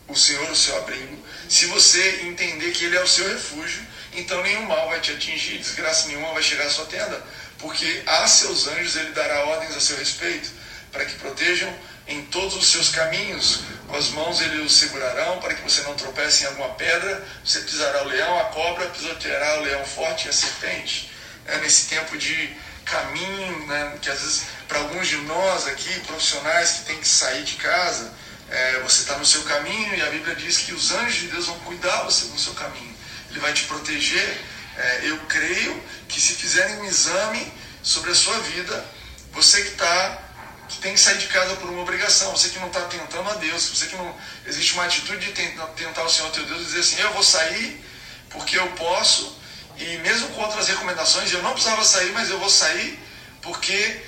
o 0.07 0.15
Senhor 0.15 0.49
o 0.49 0.55
seu 0.55 0.77
abrigo, 0.77 1.17
se 1.49 1.65
você 1.65 2.21
entender 2.23 2.71
que 2.71 2.85
Ele 2.85 2.97
é 2.97 3.03
o 3.03 3.07
seu 3.07 3.27
refúgio, 3.27 3.81
então 4.13 4.41
nenhum 4.41 4.63
mal 4.63 4.89
vai 4.89 4.99
te 4.99 5.11
atingir, 5.11 5.57
desgraça 5.57 6.07
nenhuma 6.07 6.33
vai 6.33 6.43
chegar 6.43 6.65
à 6.65 6.69
sua 6.69 6.85
tenda, 6.85 7.21
porque 7.57 8.03
a 8.05 8.27
seus 8.27 8.67
anjos 8.67 8.95
Ele 8.95 9.11
dará 9.11 9.45
ordens 9.45 9.75
a 9.75 9.79
seu 9.79 9.97
respeito, 9.97 10.49
para 10.91 11.05
que 11.05 11.15
protejam 11.15 11.73
em 12.07 12.23
todos 12.25 12.55
os 12.55 12.67
seus 12.67 12.89
caminhos. 12.89 13.59
Com 13.87 13.95
as 13.95 14.09
mãos 14.09 14.41
ele 14.41 14.61
os 14.61 14.77
segurarão, 14.77 15.39
para 15.39 15.53
que 15.53 15.61
você 15.61 15.81
não 15.83 15.95
tropece 15.95 16.43
em 16.43 16.47
alguma 16.47 16.69
pedra. 16.75 17.25
Você 17.43 17.61
pisará 17.61 18.03
o 18.03 18.07
leão, 18.07 18.39
a 18.39 18.45
cobra, 18.45 18.87
pisoteará 18.87 19.59
o 19.59 19.63
leão 19.63 19.85
forte 19.85 20.25
e 20.25 20.29
a 20.29 20.33
serpente. 20.33 21.11
É 21.45 21.57
nesse 21.59 21.87
tempo 21.87 22.17
de 22.17 22.55
caminho, 22.83 23.67
né, 23.67 23.97
que 24.01 24.09
às 24.09 24.19
vezes 24.19 24.43
para 24.67 24.79
alguns 24.79 25.07
de 25.07 25.17
nós 25.17 25.67
aqui, 25.67 25.99
profissionais 26.01 26.71
que 26.71 26.85
têm 26.85 26.99
que 26.99 27.07
sair 27.07 27.43
de 27.43 27.55
casa, 27.55 28.13
é, 28.49 28.79
você 28.79 29.01
está 29.01 29.17
no 29.17 29.25
seu 29.25 29.43
caminho 29.43 29.95
e 29.95 30.01
a 30.01 30.09
Bíblia 30.09 30.35
diz 30.35 30.59
que 30.59 30.73
os 30.73 30.91
anjos 30.91 31.15
de 31.15 31.27
Deus 31.27 31.47
vão 31.47 31.59
cuidar 31.59 32.03
você 32.03 32.25
no 32.25 32.39
seu 32.39 32.53
caminho. 32.53 32.95
Ele 33.29 33.39
vai 33.39 33.53
te 33.53 33.63
proteger. 33.65 34.41
É, 34.77 34.99
eu 35.03 35.17
creio 35.27 35.83
que 36.07 36.19
se 36.21 36.33
fizerem 36.33 36.77
um 36.77 36.85
exame 36.85 37.51
sobre 37.81 38.11
a 38.11 38.15
sua 38.15 38.37
vida, 38.39 38.85
você 39.31 39.61
que 39.61 39.69
está 39.69 40.26
que 40.67 40.79
tem 40.79 40.93
que 40.93 40.99
sair 40.99 41.17
de 41.17 41.27
casa 41.27 41.55
por 41.55 41.69
uma 41.69 41.81
obrigação, 41.81 42.31
você 42.31 42.49
que 42.49 42.59
não 42.59 42.67
está 42.67 42.81
tentando 42.81 43.29
a 43.29 43.35
Deus, 43.35 43.69
você 43.69 43.87
que 43.87 43.95
não. 43.95 44.15
Existe 44.45 44.73
uma 44.73 44.85
atitude 44.85 45.25
de 45.25 45.31
tentar 45.31 46.03
o 46.03 46.09
Senhor 46.09 46.29
teu 46.31 46.45
Deus 46.45 46.61
e 46.61 46.65
dizer 46.65 46.79
assim, 46.79 47.01
eu 47.01 47.13
vou 47.13 47.23
sair 47.23 47.83
porque 48.29 48.57
eu 48.57 48.67
posso, 48.71 49.37
e 49.77 49.97
mesmo 49.99 50.29
com 50.29 50.41
outras 50.41 50.67
recomendações, 50.67 51.31
eu 51.31 51.41
não 51.41 51.53
precisava 51.53 51.83
sair, 51.83 52.11
mas 52.11 52.29
eu 52.29 52.39
vou 52.39 52.49
sair 52.49 52.99
porque 53.41 54.03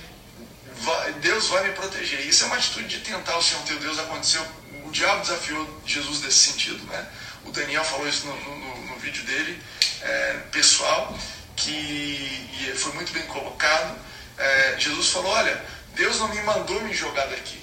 Deus 1.21 1.47
vai 1.47 1.67
me 1.67 1.73
proteger. 1.73 2.25
Isso 2.25 2.43
é 2.43 2.47
uma 2.47 2.55
atitude 2.55 2.87
de 2.87 2.99
tentar 2.99 3.37
o 3.37 3.43
Senhor 3.43 3.63
teu 3.63 3.79
Deus. 3.79 3.99
Aconteceu, 3.99 4.45
o 4.85 4.91
diabo 4.91 5.21
desafiou 5.21 5.81
Jesus 5.85 6.21
nesse 6.21 6.51
sentido, 6.51 6.83
né? 6.85 7.07
O 7.45 7.51
Daniel 7.51 7.83
falou 7.83 8.07
isso 8.07 8.27
no, 8.27 8.35
no, 8.35 8.85
no 8.87 8.99
vídeo 8.99 9.23
dele, 9.23 9.61
é, 10.01 10.33
pessoal, 10.51 11.17
que 11.55 12.73
foi 12.75 12.93
muito 12.93 13.11
bem 13.13 13.25
colocado. 13.27 13.97
É, 14.37 14.75
Jesus 14.77 15.09
falou: 15.09 15.31
Olha, 15.31 15.63
Deus 15.99 16.17
não 16.17 16.29
me 16.29 16.41
mandou 16.43 16.81
me 16.81 16.93
jogar 16.93 17.27
daqui. 17.27 17.61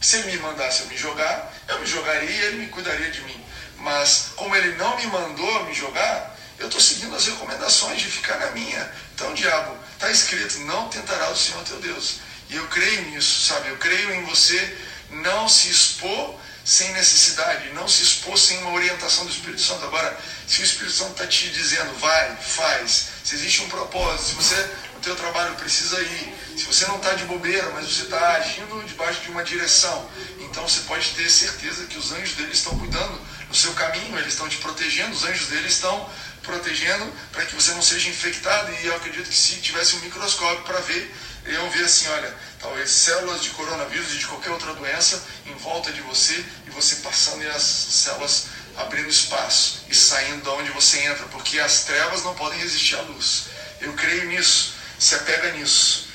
Se 0.00 0.16
ele 0.16 0.32
me 0.32 0.38
mandasse 0.38 0.80
eu 0.80 0.86
me 0.88 0.96
jogar, 0.96 1.54
eu 1.68 1.78
me 1.78 1.86
jogaria 1.86 2.28
e 2.28 2.40
ele 2.46 2.56
me 2.56 2.66
cuidaria 2.66 3.08
de 3.12 3.20
mim. 3.20 3.44
Mas 3.78 4.32
como 4.34 4.56
ele 4.56 4.76
não 4.76 4.96
me 4.96 5.06
mandou 5.06 5.64
me 5.66 5.72
jogar, 5.72 6.36
eu 6.58 6.66
estou 6.66 6.80
seguindo 6.80 7.14
as 7.14 7.26
recomendações 7.26 8.00
de 8.00 8.06
ficar 8.06 8.38
na 8.40 8.50
minha. 8.50 8.92
Então, 9.14 9.32
diabo, 9.34 9.76
está 9.92 10.10
escrito: 10.10 10.58
não 10.60 10.88
tentará 10.88 11.30
o 11.30 11.36
Senhor 11.36 11.62
teu 11.62 11.78
Deus. 11.78 12.16
E 12.48 12.56
eu 12.56 12.66
creio 12.66 13.02
nisso, 13.10 13.46
sabe? 13.46 13.68
Eu 13.68 13.76
creio 13.76 14.14
em 14.14 14.24
você 14.24 14.76
não 15.10 15.48
se 15.48 15.70
expor 15.70 16.40
sem 16.64 16.92
necessidade, 16.92 17.70
não 17.70 17.86
se 17.86 18.02
expor 18.02 18.36
sem 18.36 18.58
uma 18.58 18.72
orientação 18.72 19.24
do 19.24 19.30
Espírito 19.30 19.62
Santo. 19.62 19.84
Agora, 19.84 20.18
se 20.48 20.60
o 20.60 20.64
Espírito 20.64 20.96
Santo 20.96 21.12
está 21.12 21.26
te 21.28 21.48
dizendo, 21.50 21.96
vai, 22.00 22.36
faz, 22.36 23.06
se 23.22 23.36
existe 23.36 23.62
um 23.62 23.68
propósito, 23.68 24.30
se 24.30 24.34
você 24.34 24.70
no 24.92 25.00
teu 25.00 25.14
trabalho 25.14 25.54
precisa 25.54 26.00
ir, 26.00 26.34
se 26.60 26.66
você 26.66 26.86
não 26.88 26.96
está 26.96 27.14
de 27.14 27.24
bobeira, 27.24 27.70
mas 27.70 27.86
você 27.86 28.02
está 28.02 28.32
agindo 28.34 28.84
debaixo 28.86 29.22
de 29.22 29.30
uma 29.30 29.42
direção, 29.42 30.10
então 30.40 30.68
você 30.68 30.80
pode 30.80 31.08
ter 31.12 31.30
certeza 31.30 31.86
que 31.86 31.96
os 31.96 32.12
anjos 32.12 32.34
dele 32.34 32.52
estão 32.52 32.78
cuidando 32.78 33.18
no 33.48 33.54
seu 33.54 33.72
caminho, 33.72 34.18
eles 34.18 34.34
estão 34.34 34.46
te 34.46 34.58
protegendo, 34.58 35.16
os 35.16 35.24
anjos 35.24 35.48
dele 35.48 35.68
estão 35.68 36.10
protegendo 36.42 37.10
para 37.32 37.46
que 37.46 37.54
você 37.54 37.72
não 37.72 37.80
seja 37.80 38.10
infectado. 38.10 38.70
E 38.74 38.86
eu 38.86 38.94
acredito 38.94 39.30
que 39.30 39.34
se 39.34 39.56
tivesse 39.56 39.96
um 39.96 40.00
microscópio 40.00 40.62
para 40.64 40.80
ver, 40.80 41.14
iam 41.46 41.70
ver 41.70 41.84
assim, 41.84 42.06
olha, 42.08 42.36
talvez 42.60 42.90
células 42.90 43.42
de 43.42 43.48
coronavírus 43.50 44.12
e 44.12 44.18
de 44.18 44.26
qualquer 44.26 44.50
outra 44.50 44.74
doença 44.74 45.24
em 45.46 45.54
volta 45.54 45.90
de 45.90 46.02
você 46.02 46.44
e 46.66 46.70
você 46.70 46.96
passando 46.96 47.42
e 47.42 47.48
as 47.48 47.62
células 47.62 48.48
abrindo 48.76 49.08
espaço 49.08 49.86
e 49.88 49.94
saindo 49.94 50.42
de 50.42 50.48
onde 50.50 50.70
você 50.72 50.98
entra, 51.06 51.24
porque 51.28 51.58
as 51.58 51.84
trevas 51.84 52.22
não 52.22 52.34
podem 52.34 52.58
resistir 52.60 52.96
à 52.96 53.00
luz. 53.00 53.44
Eu 53.80 53.94
creio 53.94 54.26
nisso, 54.26 54.74
se 54.98 55.14
apega 55.14 55.52
nisso. 55.52 56.09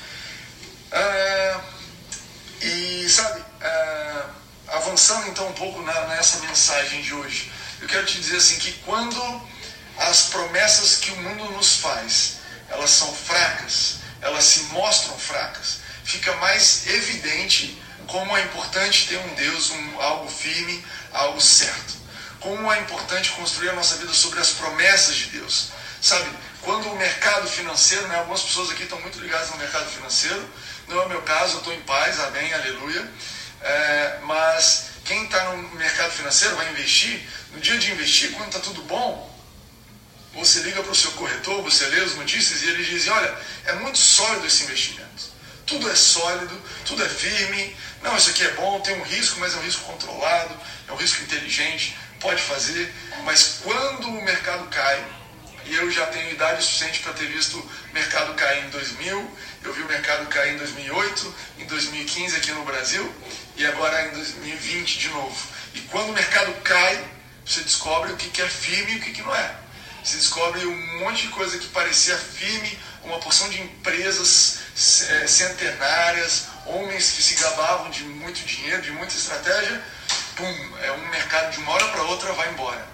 Ah, 0.98 1.60
e 2.62 3.06
sabe, 3.06 3.44
ah, 3.60 4.30
avançando 4.68 5.28
então 5.28 5.46
um 5.46 5.52
pouco 5.52 5.82
na, 5.82 6.06
nessa 6.06 6.38
mensagem 6.38 7.02
de 7.02 7.12
hoje, 7.12 7.52
eu 7.82 7.86
quero 7.86 8.06
te 8.06 8.18
dizer 8.18 8.38
assim 8.38 8.56
que 8.58 8.72
quando 8.86 9.20
as 9.98 10.30
promessas 10.30 10.96
que 10.96 11.10
o 11.10 11.16
mundo 11.16 11.50
nos 11.50 11.80
faz, 11.80 12.36
elas 12.70 12.88
são 12.88 13.14
fracas, 13.14 13.96
elas 14.22 14.44
se 14.44 14.60
mostram 14.72 15.18
fracas, 15.18 15.80
fica 16.02 16.34
mais 16.36 16.86
evidente 16.86 17.78
como 18.06 18.34
é 18.34 18.42
importante 18.44 19.06
ter 19.06 19.18
um 19.18 19.34
Deus, 19.34 19.70
um, 19.72 20.00
algo 20.00 20.30
firme, 20.30 20.82
algo 21.12 21.40
certo. 21.42 21.94
Como 22.40 22.72
é 22.72 22.80
importante 22.80 23.32
construir 23.32 23.68
a 23.68 23.74
nossa 23.74 23.96
vida 23.96 24.14
sobre 24.14 24.40
as 24.40 24.50
promessas 24.50 25.14
de 25.14 25.26
Deus. 25.26 25.68
Sabe, 26.00 26.30
quando 26.62 26.88
o 26.90 26.96
mercado 26.96 27.48
financeiro, 27.48 28.06
né, 28.08 28.16
algumas 28.18 28.42
pessoas 28.42 28.70
aqui 28.70 28.84
estão 28.84 29.00
muito 29.00 29.18
ligadas 29.20 29.50
no 29.50 29.56
mercado 29.56 29.90
financeiro, 29.90 30.48
não 30.88 31.02
é 31.02 31.06
o 31.06 31.08
meu 31.08 31.22
caso, 31.22 31.54
eu 31.54 31.58
estou 31.58 31.74
em 31.74 31.80
paz, 31.80 32.20
amém, 32.20 32.52
aleluia. 32.52 33.10
É, 33.60 34.18
mas 34.22 34.90
quem 35.04 35.24
está 35.24 35.52
no 35.52 35.70
mercado 35.76 36.12
financeiro 36.12 36.56
vai 36.56 36.70
investir, 36.70 37.26
no 37.52 37.60
dia 37.60 37.78
de 37.78 37.90
investir, 37.90 38.32
quando 38.32 38.48
está 38.48 38.60
tudo 38.60 38.82
bom, 38.82 39.34
você 40.34 40.60
liga 40.60 40.82
para 40.82 40.92
o 40.92 40.94
seu 40.94 41.10
corretor, 41.12 41.62
você 41.62 41.86
lê 41.86 42.00
as 42.00 42.14
notícias 42.14 42.62
e 42.62 42.68
eles 42.68 42.86
dizem, 42.86 43.10
olha, 43.10 43.34
é 43.64 43.72
muito 43.74 43.98
sólido 43.98 44.46
esse 44.46 44.64
investimento. 44.64 45.06
Tudo 45.64 45.90
é 45.90 45.94
sólido, 45.96 46.62
tudo 46.84 47.02
é 47.04 47.08
firme. 47.08 47.76
Não, 48.02 48.16
isso 48.16 48.30
aqui 48.30 48.44
é 48.44 48.50
bom, 48.52 48.80
tem 48.80 48.94
um 49.00 49.02
risco, 49.02 49.40
mas 49.40 49.54
é 49.54 49.56
um 49.56 49.62
risco 49.62 49.84
controlado, 49.84 50.54
é 50.86 50.92
um 50.92 50.96
risco 50.96 51.22
inteligente, 51.22 51.96
pode 52.20 52.40
fazer. 52.42 52.92
Mas 53.24 53.60
quando 53.64 54.08
o 54.08 54.22
mercado 54.22 54.68
cai, 54.68 55.04
e 55.64 55.74
eu 55.74 55.90
já 55.90 56.06
tenho 56.06 56.30
idade 56.30 56.62
suficiente 56.62 57.00
para 57.00 57.12
ter 57.14 57.26
visto 57.26 57.58
o 57.58 57.94
mercado 57.94 58.34
cair 58.34 58.64
em 58.64 58.70
2000, 58.70 59.38
eu 59.66 59.74
vi 59.74 59.82
o 59.82 59.86
mercado 59.86 60.26
cair 60.26 60.54
em 60.54 60.58
2008, 60.58 61.34
em 61.58 61.66
2015 61.66 62.36
aqui 62.36 62.52
no 62.52 62.64
Brasil, 62.64 63.14
e 63.56 63.66
agora 63.66 64.08
em 64.08 64.10
2020 64.12 64.98
de 64.98 65.08
novo. 65.08 65.36
E 65.74 65.80
quando 65.82 66.10
o 66.10 66.12
mercado 66.12 66.52
cai, 66.62 67.04
você 67.44 67.60
descobre 67.60 68.12
o 68.12 68.16
que 68.16 68.40
é 68.40 68.48
firme 68.48 68.92
e 68.92 68.96
o 68.96 69.00
que 69.00 69.22
não 69.22 69.34
é 69.34 69.66
se 70.06 70.18
descobre 70.18 70.64
um 70.64 71.00
monte 71.00 71.22
de 71.22 71.28
coisa 71.28 71.58
que 71.58 71.66
parecia 71.66 72.16
firme, 72.16 72.78
uma 73.02 73.18
porção 73.18 73.48
de 73.48 73.60
empresas 73.60 74.60
é, 75.08 75.26
centenárias, 75.26 76.44
homens 76.64 77.10
que 77.10 77.22
se 77.24 77.34
gabavam 77.34 77.90
de 77.90 78.04
muito 78.04 78.46
dinheiro, 78.46 78.82
de 78.82 78.92
muita 78.92 79.16
estratégia, 79.16 79.82
pum, 80.36 80.78
é 80.80 80.92
um 80.92 81.08
mercado 81.08 81.50
de 81.50 81.58
uma 81.58 81.72
hora 81.72 81.88
para 81.88 82.02
outra 82.04 82.32
vai 82.34 82.48
embora. 82.50 82.86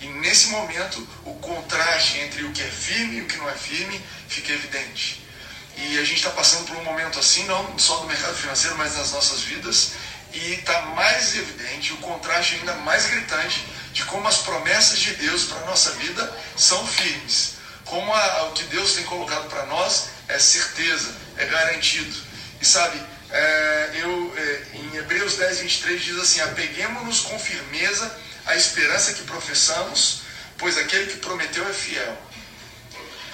E 0.00 0.06
nesse 0.06 0.46
momento, 0.46 1.06
o 1.24 1.34
contraste 1.34 2.18
entre 2.18 2.44
o 2.44 2.52
que 2.52 2.62
é 2.62 2.68
firme 2.68 3.16
e 3.16 3.22
o 3.22 3.26
que 3.26 3.36
não 3.36 3.50
é 3.50 3.54
firme 3.54 4.00
fica 4.28 4.52
evidente. 4.52 5.26
E 5.76 5.98
a 5.98 6.04
gente 6.04 6.16
está 6.16 6.30
passando 6.30 6.66
por 6.66 6.76
um 6.76 6.84
momento 6.84 7.18
assim, 7.18 7.44
não 7.44 7.78
só 7.78 8.00
no 8.00 8.08
mercado 8.08 8.34
financeiro, 8.34 8.76
mas 8.76 8.96
nas 8.96 9.12
nossas 9.12 9.40
vidas, 9.40 9.92
e 10.32 10.54
está 10.54 10.82
mais 10.82 11.36
evidente, 11.36 11.92
o 11.92 11.96
contraste 11.98 12.56
ainda 12.56 12.74
mais 12.76 13.06
gritante 13.06 13.64
de 13.92 14.04
como 14.04 14.28
as 14.28 14.38
promessas 14.38 14.98
de 14.98 15.14
Deus 15.14 15.44
para 15.44 15.58
a 15.58 15.66
nossa 15.66 15.90
vida 15.92 16.36
são 16.56 16.86
firmes. 16.86 17.54
Como 17.84 18.12
a, 18.14 18.44
o 18.44 18.52
que 18.52 18.62
Deus 18.64 18.92
tem 18.92 19.04
colocado 19.04 19.48
para 19.48 19.66
nós 19.66 20.10
é 20.28 20.38
certeza, 20.38 21.12
é 21.36 21.46
garantido. 21.46 22.16
E 22.60 22.64
sabe, 22.64 23.02
é, 23.30 23.90
eu, 23.94 24.34
é, 24.36 24.62
em 24.74 24.96
Hebreus 24.96 25.36
10, 25.36 25.60
23 25.60 26.00
diz 26.00 26.18
assim: 26.18 26.40
Apeguemos-nos 26.40 27.20
com 27.20 27.38
firmeza 27.38 28.16
à 28.46 28.54
esperança 28.54 29.14
que 29.14 29.22
professamos, 29.22 30.22
pois 30.58 30.76
aquele 30.78 31.10
que 31.12 31.18
prometeu 31.18 31.68
é 31.68 31.72
fiel. 31.72 32.16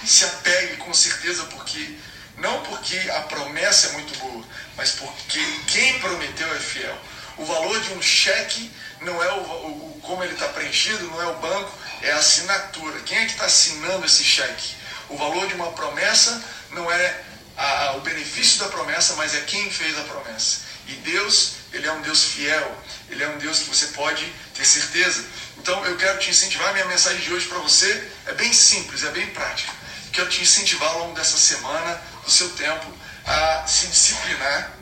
Se 0.04 0.24
apegue 0.24 0.76
com 0.76 0.94
certeza, 0.94 1.44
porque 1.44 1.96
não 2.36 2.62
porque 2.62 2.98
a 3.10 3.20
promessa 3.22 3.88
é 3.88 3.92
muito 3.92 4.18
boa, 4.18 4.44
mas 4.76 4.92
porque 4.92 5.40
quem 5.66 5.98
prometeu 6.00 6.54
é 6.54 6.58
fiel. 6.58 6.98
O 7.38 7.44
valor 7.44 7.80
de 7.80 7.92
um 7.94 8.02
cheque 8.02 8.70
não 9.00 9.22
é 9.22 9.32
o, 9.32 9.40
o 9.40 10.00
como 10.02 10.22
ele 10.22 10.34
está 10.34 10.48
preenchido, 10.48 11.06
não 11.06 11.22
é 11.22 11.26
o 11.26 11.36
banco, 11.36 11.72
é 12.02 12.12
a 12.12 12.16
assinatura. 12.16 13.00
Quem 13.00 13.18
é 13.18 13.26
que 13.26 13.32
está 13.32 13.46
assinando 13.46 14.06
esse 14.06 14.24
cheque? 14.24 14.74
O 15.08 15.16
valor 15.16 15.46
de 15.46 15.54
uma 15.54 15.72
promessa 15.72 16.42
não 16.70 16.90
é 16.90 17.22
a, 17.56 17.92
o 17.96 18.00
benefício 18.00 18.60
da 18.60 18.68
promessa, 18.68 19.14
mas 19.14 19.34
é 19.34 19.40
quem 19.40 19.70
fez 19.70 19.98
a 19.98 20.02
promessa. 20.02 20.60
E 20.86 20.92
Deus, 20.92 21.54
Ele 21.72 21.86
é 21.86 21.92
um 21.92 22.02
Deus 22.02 22.24
fiel, 22.24 22.76
Ele 23.08 23.22
é 23.22 23.28
um 23.28 23.38
Deus 23.38 23.60
que 23.60 23.68
você 23.68 23.86
pode 23.88 24.24
ter 24.54 24.64
certeza. 24.64 25.24
Então 25.58 25.84
eu 25.84 25.96
quero 25.96 26.18
te 26.18 26.30
incentivar, 26.30 26.72
minha 26.72 26.86
mensagem 26.86 27.20
de 27.20 27.32
hoje 27.32 27.46
para 27.46 27.58
você 27.58 28.08
é 28.26 28.32
bem 28.32 28.52
simples, 28.52 29.04
é 29.04 29.10
bem 29.10 29.26
prática. 29.28 29.72
Quero 30.12 30.28
te 30.28 30.42
incentivar 30.42 30.90
ao 30.90 31.00
longo 31.00 31.14
dessa 31.14 31.36
semana, 31.36 32.00
do 32.26 32.30
seu 32.30 32.50
tempo, 32.50 32.92
a 33.24 33.64
se 33.66 33.86
disciplinar. 33.86 34.72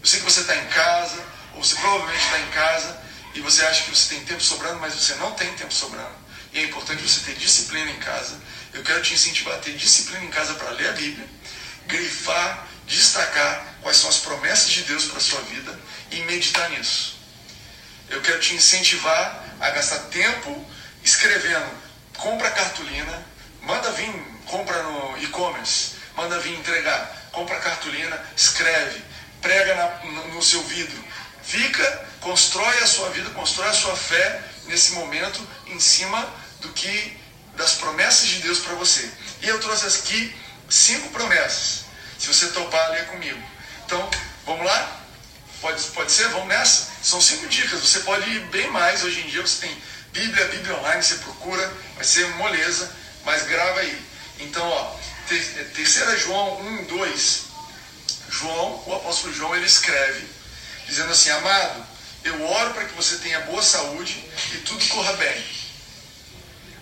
Eu 0.00 0.06
sei 0.06 0.20
que 0.20 0.24
você 0.24 0.40
está 0.40 0.56
em 0.56 0.66
casa, 0.68 1.22
ou 1.54 1.62
você 1.62 1.76
provavelmente 1.76 2.24
está 2.24 2.38
em 2.40 2.50
casa, 2.50 3.00
e 3.34 3.40
você 3.40 3.64
acha 3.66 3.84
que 3.84 3.90
você 3.90 4.14
tem 4.14 4.24
tempo 4.24 4.40
sobrando, 4.40 4.80
mas 4.80 4.94
você 4.94 5.14
não 5.16 5.32
tem 5.32 5.52
tempo 5.54 5.72
sobrando. 5.72 6.16
E 6.52 6.58
é 6.58 6.64
importante 6.64 7.02
você 7.02 7.20
ter 7.20 7.34
disciplina 7.38 7.90
em 7.90 7.98
casa. 7.98 8.40
Eu 8.72 8.82
quero 8.82 9.02
te 9.02 9.12
incentivar 9.12 9.54
a 9.54 9.58
ter 9.58 9.76
disciplina 9.76 10.24
em 10.24 10.30
casa 10.30 10.54
para 10.54 10.70
ler 10.70 10.88
a 10.88 10.92
Bíblia, 10.92 11.28
grifar, 11.86 12.66
destacar 12.86 13.76
quais 13.82 13.98
são 13.98 14.08
as 14.08 14.18
promessas 14.18 14.70
de 14.70 14.82
Deus 14.82 15.04
para 15.04 15.18
a 15.18 15.20
sua 15.20 15.40
vida 15.42 15.78
e 16.10 16.20
meditar 16.22 16.70
nisso. 16.70 17.16
Eu 18.08 18.22
quero 18.22 18.40
te 18.40 18.54
incentivar 18.54 19.44
a 19.60 19.70
gastar 19.70 19.98
tempo 20.10 20.64
escrevendo. 21.02 21.68
Compra 22.16 22.50
cartolina, 22.50 23.26
manda 23.62 23.90
vir, 23.92 24.12
compra 24.46 24.82
no 24.82 25.18
e-commerce, 25.18 25.95
manda 26.16 26.38
vir 26.40 26.58
entregar, 26.58 27.28
compra 27.30 27.60
cartolina, 27.60 28.18
escreve, 28.36 29.04
prega 29.40 29.74
na, 29.74 30.10
no, 30.10 30.34
no 30.34 30.42
seu 30.42 30.62
vidro. 30.64 31.04
Fica, 31.42 32.06
constrói 32.20 32.78
a 32.78 32.86
sua 32.86 33.10
vida, 33.10 33.30
constrói 33.30 33.68
a 33.68 33.72
sua 33.72 33.96
fé 33.96 34.42
nesse 34.64 34.92
momento 34.92 35.46
em 35.66 35.78
cima 35.78 36.28
do 36.60 36.68
que 36.70 37.16
das 37.54 37.74
promessas 37.74 38.26
de 38.26 38.40
Deus 38.40 38.58
para 38.58 38.74
você. 38.74 39.08
E 39.42 39.48
eu 39.48 39.60
trouxe 39.60 39.86
aqui 39.86 40.34
cinco 40.68 41.10
promessas. 41.10 41.84
Se 42.18 42.26
você 42.28 42.48
topar, 42.48 42.90
ler 42.90 43.06
comigo. 43.06 43.40
Então, 43.84 44.10
vamos 44.44 44.66
lá? 44.66 45.00
Pode, 45.60 45.82
pode 45.88 46.10
ser? 46.10 46.28
Vamos 46.28 46.48
nessa? 46.48 46.88
São 47.02 47.20
cinco 47.20 47.46
dicas. 47.46 47.80
Você 47.80 48.00
pode 48.00 48.28
ir 48.28 48.40
bem 48.46 48.68
mais. 48.70 49.04
Hoje 49.04 49.20
em 49.20 49.28
dia 49.28 49.42
você 49.42 49.66
tem 49.66 49.82
Bíblia, 50.12 50.46
Bíblia 50.46 50.76
online, 50.78 51.02
você 51.02 51.16
procura, 51.16 51.72
vai 51.94 52.04
ser 52.04 52.26
moleza, 52.36 52.90
mas 53.24 53.42
grava 53.44 53.80
aí. 53.80 54.02
Então, 54.40 54.66
ó, 54.66 54.96
terceira 55.74 56.16
João 56.16 56.60
1, 56.60 56.84
2. 56.84 57.42
João, 58.28 58.82
o 58.86 58.94
apóstolo 58.94 59.32
João, 59.32 59.54
ele 59.54 59.66
escreve, 59.66 60.26
dizendo 60.86 61.10
assim, 61.10 61.30
amado, 61.30 61.86
eu 62.24 62.44
oro 62.44 62.74
para 62.74 62.84
que 62.84 62.94
você 62.94 63.16
tenha 63.18 63.40
boa 63.42 63.62
saúde 63.62 64.24
e 64.52 64.58
tudo 64.58 64.84
corra 64.88 65.12
bem, 65.14 65.44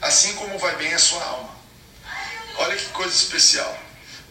assim 0.01 0.35
como 0.35 0.59
vai 0.59 0.75
bem 0.77 0.93
a 0.95 0.99
sua 0.99 1.23
alma. 1.23 1.55
Olha 2.57 2.77
que 2.77 2.87
coisa 2.87 3.15
especial. 3.15 3.79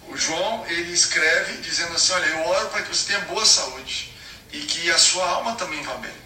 O 0.07 0.17
João, 0.17 0.65
ele 0.67 0.91
escreve 0.91 1.57
dizendo 1.61 1.95
assim, 1.95 2.13
olha, 2.13 2.25
eu 2.25 2.47
oro 2.47 2.69
para 2.69 2.81
que 2.81 2.89
você 2.89 3.07
tenha 3.07 3.21
boa 3.21 3.45
saúde 3.45 4.13
e 4.51 4.59
que 4.61 4.91
a 4.91 4.97
sua 4.97 5.27
alma 5.27 5.55
também 5.55 5.81
vá 5.83 5.95
bem. 5.95 6.23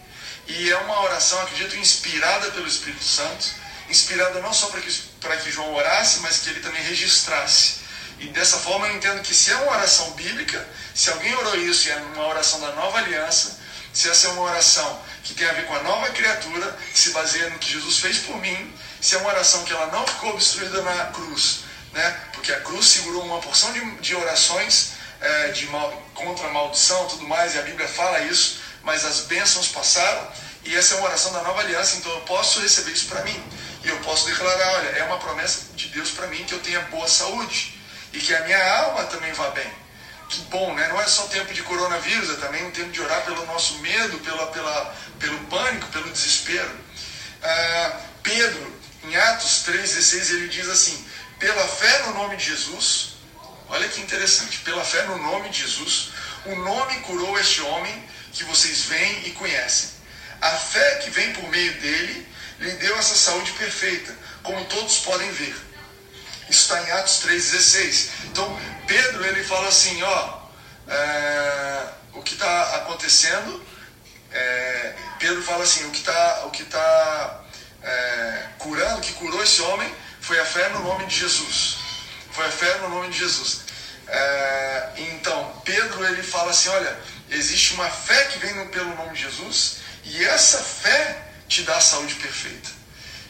E 0.47 0.71
é 0.71 0.77
uma 0.77 1.01
oração, 1.01 1.41
acredito, 1.41 1.75
inspirada 1.75 2.51
pelo 2.51 2.67
Espírito 2.67 3.03
Santo, 3.03 3.47
inspirada 3.89 4.41
não 4.41 4.53
só 4.53 4.67
para 4.67 4.81
que, 4.81 4.89
para 5.27 5.37
que 5.37 5.51
João 5.51 5.73
orasse, 5.73 6.21
mas 6.21 6.39
que 6.39 6.49
ele 6.49 6.61
também 6.61 6.81
registrasse. 6.83 7.75
E 8.19 8.27
dessa 8.27 8.57
forma 8.57 8.87
eu 8.87 8.95
entendo 8.95 9.21
que 9.21 9.35
se 9.35 9.51
é 9.51 9.55
uma 9.57 9.73
oração 9.73 10.11
bíblica, 10.11 10.65
se 10.95 11.09
alguém 11.09 11.35
orou 11.35 11.55
isso 11.57 11.87
e 11.87 11.91
é 11.91 11.97
uma 11.97 12.27
oração 12.27 12.61
da 12.61 12.71
nova 12.71 12.97
aliança, 12.97 13.59
se 13.93 14.09
essa 14.09 14.27
é 14.27 14.29
uma 14.31 14.43
oração 14.43 15.01
que 15.23 15.33
tem 15.33 15.47
a 15.47 15.51
ver 15.51 15.65
com 15.65 15.75
a 15.75 15.83
nova 15.83 16.09
criatura, 16.09 16.77
que 16.93 16.97
se 16.97 17.09
baseia 17.09 17.49
no 17.49 17.59
que 17.59 17.73
Jesus 17.73 17.99
fez 17.99 18.19
por 18.19 18.37
mim, 18.37 18.73
se 19.01 19.15
é 19.15 19.17
uma 19.19 19.29
oração 19.29 19.63
que 19.65 19.73
ela 19.73 19.87
não 19.87 20.07
ficou 20.07 20.31
obstruída 20.31 20.81
na 20.81 21.07
cruz, 21.07 21.59
né? 21.91 22.21
porque 22.33 22.51
a 22.51 22.61
cruz 22.61 22.87
segurou 22.87 23.23
uma 23.23 23.39
porção 23.39 23.71
de, 23.73 23.81
de 23.97 24.15
orações 24.15 24.93
é, 25.19 25.49
de 25.49 25.65
mal, 25.67 25.91
contra 26.15 26.47
a 26.47 26.51
maldição 26.51 27.07
tudo 27.07 27.27
mais, 27.27 27.53
e 27.53 27.59
a 27.59 27.63
Bíblia 27.63 27.87
fala 27.87 28.21
isso, 28.21 28.61
mas 28.81 29.03
as 29.03 29.21
bênçãos 29.21 29.67
passaram, 29.67 30.31
e 30.63 30.75
essa 30.75 30.95
é 30.95 30.97
uma 30.97 31.07
oração 31.07 31.33
da 31.33 31.41
nova 31.43 31.59
aliança, 31.59 31.97
então 31.97 32.11
eu 32.13 32.21
posso 32.21 32.61
receber 32.61 32.91
isso 32.91 33.07
para 33.07 33.21
mim. 33.23 33.43
E 33.87 33.89
eu 33.89 33.97
posso 33.99 34.25
declarar, 34.25 34.67
olha, 34.73 34.89
é 34.89 35.03
uma 35.05 35.17
promessa 35.17 35.67
de 35.73 35.87
Deus 35.87 36.11
para 36.11 36.27
mim 36.27 36.43
que 36.43 36.51
eu 36.53 36.59
tenha 36.59 36.81
boa 36.91 37.07
saúde 37.07 37.79
e 38.11 38.19
que 38.19 38.35
a 38.35 38.41
minha 38.41 38.81
alma 38.81 39.05
também 39.05 39.31
vá 39.31 39.49
bem. 39.51 39.71
Que 40.27 40.41
bom, 40.49 40.73
né? 40.73 40.89
Não 40.89 40.99
é 40.99 41.07
só 41.07 41.25
tempo 41.27 41.53
de 41.53 41.63
coronavírus, 41.63 42.29
é 42.31 42.35
também 42.35 42.65
um 42.65 42.71
tempo 42.71 42.91
de 42.91 42.99
orar 42.99 43.23
pelo 43.23 43.45
nosso 43.45 43.77
medo, 43.77 44.17
pela, 44.19 44.47
pela, 44.47 44.93
pelo 45.17 45.39
pânico, 45.45 45.87
pelo 45.87 46.11
desespero. 46.11 46.69
Ah, 47.41 48.01
Pedro, 48.21 48.75
em 49.05 49.15
Atos 49.15 49.63
3,16, 49.65 50.31
ele 50.31 50.49
diz 50.49 50.67
assim: 50.67 51.07
pela 51.39 51.65
fé 51.65 52.07
no 52.07 52.15
nome 52.15 52.35
de 52.35 52.43
Jesus, 52.43 53.13
olha 53.69 53.87
que 53.87 54.01
interessante, 54.01 54.57
pela 54.65 54.83
fé 54.83 55.03
no 55.03 55.17
nome 55.17 55.47
de 55.47 55.61
Jesus, 55.61 56.09
o 56.43 56.55
nome 56.55 56.99
curou 57.03 57.39
este 57.39 57.61
homem 57.61 58.03
que 58.33 58.43
vocês 58.43 58.81
veem 58.81 59.27
e 59.27 59.31
conhecem. 59.31 59.91
A 60.41 60.51
fé 60.51 60.95
que 60.95 61.09
vem 61.09 61.31
por 61.31 61.47
meio 61.47 61.73
dele 61.79 62.27
lhe 62.59 62.71
deu 62.71 62.97
essa 62.97 63.15
saúde 63.15 63.51
perfeita, 63.53 64.15
como 64.43 64.63
todos 64.65 64.99
podem 64.99 65.31
ver. 65.31 65.55
Isso 66.49 66.61
está 66.61 66.81
em 66.81 66.91
Atos 66.91 67.23
3,16. 67.25 68.09
Então, 68.25 68.59
Pedro 68.87 69.25
ele 69.25 69.43
fala 69.43 69.67
assim: 69.67 70.01
ó, 70.01 70.39
é, 70.87 71.87
o 72.13 72.21
que 72.21 72.33
está 72.33 72.77
acontecendo, 72.77 73.65
é, 74.31 74.93
Pedro 75.19 75.43
fala 75.43 75.63
assim: 75.63 75.85
o 75.85 75.91
que 75.91 75.99
está 75.99 76.45
o 76.45 76.51
que 76.51 76.63
tá, 76.63 77.43
é, 77.83 78.43
curando, 78.59 78.99
o 78.99 79.01
que 79.01 79.13
curou 79.13 79.43
esse 79.43 79.61
homem 79.61 79.93
foi 80.21 80.39
a 80.39 80.45
fé 80.45 80.69
no 80.69 80.83
nome 80.83 81.05
de 81.05 81.19
Jesus. 81.19 81.77
Foi 82.31 82.45
a 82.45 82.51
fé 82.51 82.77
no 82.79 82.89
nome 82.89 83.09
de 83.09 83.19
Jesus. 83.19 83.61
É, 84.07 84.89
então, 84.97 85.61
Pedro 85.65 86.05
ele 86.05 86.23
fala 86.23 86.51
assim: 86.51 86.69
olha, 86.69 86.97
existe 87.29 87.73
uma 87.73 87.89
fé 87.89 88.25
que 88.25 88.39
vem 88.39 88.67
pelo 88.69 88.95
nome 88.95 89.13
de 89.13 89.23
Jesus, 89.23 89.77
e 90.05 90.23
essa 90.23 90.59
fé 90.59 91.26
te 91.47 91.63
dá 91.63 91.77
a 91.77 91.81
saúde 91.81 92.15
perfeita. 92.15 92.69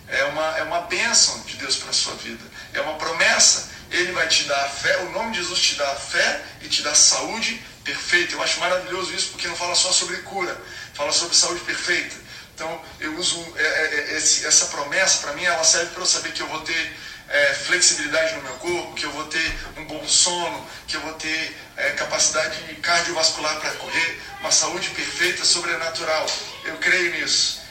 É 0.07 0.23
uma, 0.25 0.57
é 0.57 0.63
uma 0.63 0.81
bênção 0.81 1.39
de 1.41 1.57
Deus 1.57 1.75
para 1.75 1.89
a 1.89 1.93
sua 1.93 2.15
vida. 2.15 2.43
É 2.73 2.81
uma 2.81 2.95
promessa. 2.95 3.69
Ele 3.91 4.11
vai 4.11 4.27
te 4.27 4.43
dar 4.43 4.65
a 4.65 4.69
fé, 4.69 4.97
o 5.03 5.11
nome 5.11 5.31
de 5.31 5.37
Jesus 5.37 5.61
te 5.61 5.75
dá 5.75 5.91
a 5.91 5.95
fé 5.95 6.41
e 6.61 6.67
te 6.67 6.81
dá 6.81 6.93
saúde 6.93 7.61
perfeita. 7.83 8.33
Eu 8.33 8.43
acho 8.43 8.59
maravilhoso 8.59 9.13
isso 9.13 9.29
porque 9.29 9.47
não 9.47 9.55
fala 9.55 9.75
só 9.75 9.91
sobre 9.91 10.17
cura, 10.17 10.59
fala 10.93 11.11
sobre 11.11 11.35
saúde 11.35 11.61
perfeita. 11.61 12.15
Então 12.53 12.81
eu 12.99 13.15
uso 13.17 13.39
é, 13.55 13.63
é, 13.63 14.11
é 14.11 14.17
esse, 14.17 14.45
essa 14.45 14.65
promessa, 14.67 15.19
para 15.19 15.33
mim, 15.33 15.43
ela 15.43 15.63
serve 15.63 15.91
para 15.91 16.01
eu 16.01 16.05
saber 16.05 16.33
que 16.33 16.41
eu 16.41 16.47
vou 16.47 16.61
ter 16.61 16.97
é, 17.29 17.53
flexibilidade 17.53 18.35
no 18.35 18.43
meu 18.43 18.53
corpo, 18.55 18.93
que 18.93 19.05
eu 19.05 19.11
vou 19.11 19.25
ter 19.25 19.59
um 19.77 19.85
bom 19.85 20.05
sono, 20.07 20.65
que 20.87 20.95
eu 20.95 21.01
vou 21.01 21.13
ter 21.13 21.55
é, 21.77 21.91
capacidade 21.91 22.57
cardiovascular 22.81 23.59
para 23.59 23.71
correr, 23.71 24.21
uma 24.41 24.51
saúde 24.51 24.89
perfeita, 24.89 25.45
sobrenatural. 25.45 26.25
Eu 26.65 26.77
creio 26.77 27.11
nisso 27.11 27.66